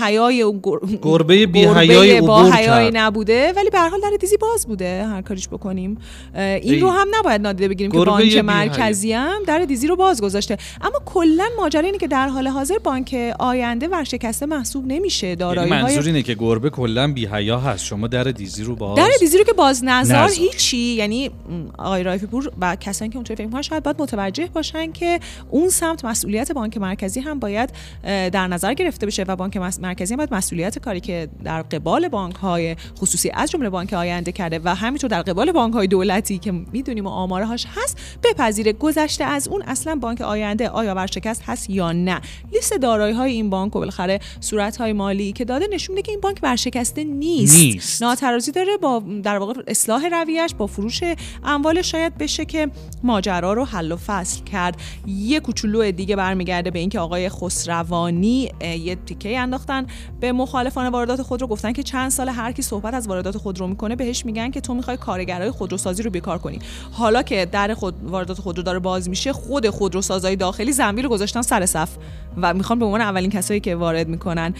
[0.00, 2.96] حیای و گر- گربه بی حیای با کرد.
[2.96, 5.98] نبوده ولی به هر حال در دیزی باز بوده هر کاریش بکنیم
[6.36, 6.80] این ای.
[6.80, 11.02] رو هم نباید نادیده بگیریم که بانک مرکزی هم در دیزی رو باز گذاشته اما
[11.04, 15.98] کلا ماجرا اینه که در حال حاضر بانک آینده ورشکسته محسوب نمیشه یعنی دارایی منظور
[15.98, 19.38] های اینه که گربه کلا بی حیا هست شما در دیزی رو باز در دیزی
[19.38, 20.30] رو که باز نظر نذار.
[20.38, 21.30] هیچی یعنی
[21.78, 25.20] آقای رایفی پور و کسانی که اونطوری فکر می‌کنن شاید باید متوجه باشن که
[25.50, 27.70] اون سمت مسئولیت بانک مرکزی هم باید
[28.04, 32.34] در نظر گرفته بشه و بانک مرکزی هم باید مسئولیت کاری که در قبال بانک
[32.34, 36.52] های خصوصی از جمله بانک آینده کرده و همینطور در قبال بانک های دولتی که
[36.52, 38.72] می‌دونیم و آماره هاش هست بپذیره.
[38.72, 42.20] گذشته از اون اصلا بانک آینده آیا ورشکست هست یا نه؟
[42.52, 46.12] لیست دارایی های این بانک و بالاخره صورت های مالی که داده نشون میده که
[46.12, 48.02] این بانک ورشکسته نیست, نیست.
[48.02, 51.00] ناترازی داره با در واقع اصلاح رویش با فروش
[51.44, 52.68] اموال شاید بشه که
[53.02, 54.76] ماجرا رو حل و فصل کرد.
[55.06, 59.86] یه کوچولو دیگه برمیگرده به اینکه آقای خسروانی یه تیکه انداختن.
[60.20, 63.96] به مخالفان واردات خودرو گفتن که چند سال هر کی صحبت از واردات خودرو می‌کنه
[63.96, 66.58] بهش میگن که تو می‌خوای کارگرای خودروسازی رو بیکار کنی.
[66.92, 71.42] حالا که در خود واردات خودرو داره باز میشه خود خودروسازای داخلی زنبیل رو گذاشتن
[71.42, 71.96] سر صف.
[72.42, 74.54] و می‌خوان به عنوان اولین کسایی که وارد می‌کنن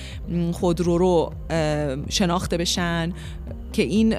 [0.52, 1.32] خودرو رو
[2.08, 3.12] شناخته بشن
[3.72, 4.14] که این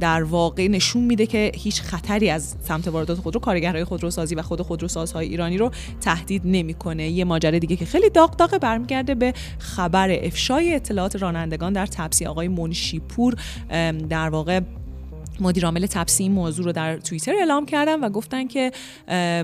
[0.00, 4.62] در واقع نشون میده که هیچ خطری از سمت واردات خودرو کارگرهای خودروسازی و خود
[4.62, 5.70] خودروسازهای ایرانی رو
[6.00, 7.08] تهدید نمی‌کنه.
[7.08, 12.26] یه ماجرا دیگه که خیلی داغ داغه برمیگرده به خبر افشای اطلاعات رانندگان در تپسی
[12.26, 13.34] آقای منشیپور
[14.08, 14.60] در واقع
[15.40, 18.72] مدیر عامل تپسی این موضوع رو در توییتر اعلام کردن و گفتن که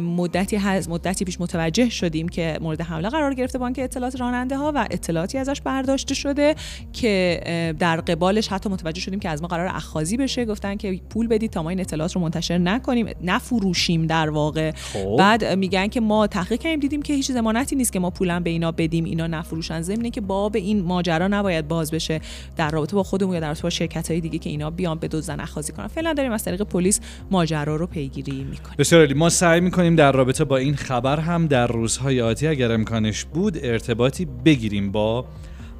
[0.01, 4.73] مدتی هست مدتی پیش متوجه شدیم که مورد حمله قرار گرفته بانک اطلاعات راننده ها
[4.75, 6.55] و اطلاعاتی ازش برداشته شده
[6.93, 10.45] که در قبالش حتی متوجه شدیم که از ما قرار اخاذی بشه.
[10.45, 14.71] گفتن که پول بدید تا ما این اطلاعات رو منتشر نکنیم نفروشیم در واقع.
[14.71, 15.17] خب.
[15.19, 18.51] بعد میگن که ما تحقیق کردیم دیدیم که هیچ ضمانتی نیست که ما پولم به
[18.51, 19.83] اینا بدیم اینا نفروشن.
[19.83, 22.21] ضمن که باب این ماجرا نباید باز بشه
[22.57, 25.09] در رابطه با خودمون یا در رابطه با شرکت های دیگه که اینا بیان به
[25.09, 25.84] دزدن اخاذی کنن.
[25.89, 28.75] فعلا داریم از طریق پلیس ماجرا رو پیگیری می‌کنیم.
[28.79, 29.15] بسیار عالی.
[29.15, 33.59] ما سعی می‌کنیم در رابطه با این خبر هم در روزهای آتی اگر امکانش بود
[33.63, 35.25] ارتباطی بگیریم با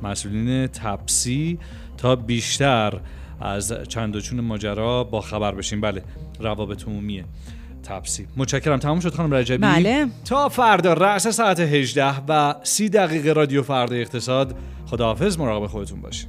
[0.03, 1.59] مسئولین تپسی
[1.97, 3.01] تا بیشتر
[3.41, 5.81] از چند و چون ماجرا با خبر بشیم.
[5.81, 6.03] بله
[6.41, 7.25] روابط عمومیه
[7.83, 8.27] تپسی.
[8.37, 8.79] متشکرم.
[8.79, 10.07] تمام شد خانم رجبی؟ بله.
[10.25, 14.57] تا فردا رأس ساعت 18 و 30 دقیقه رادیو فردا اقتصاد.
[14.87, 16.29] خداحافظ مراقب خودتون باشید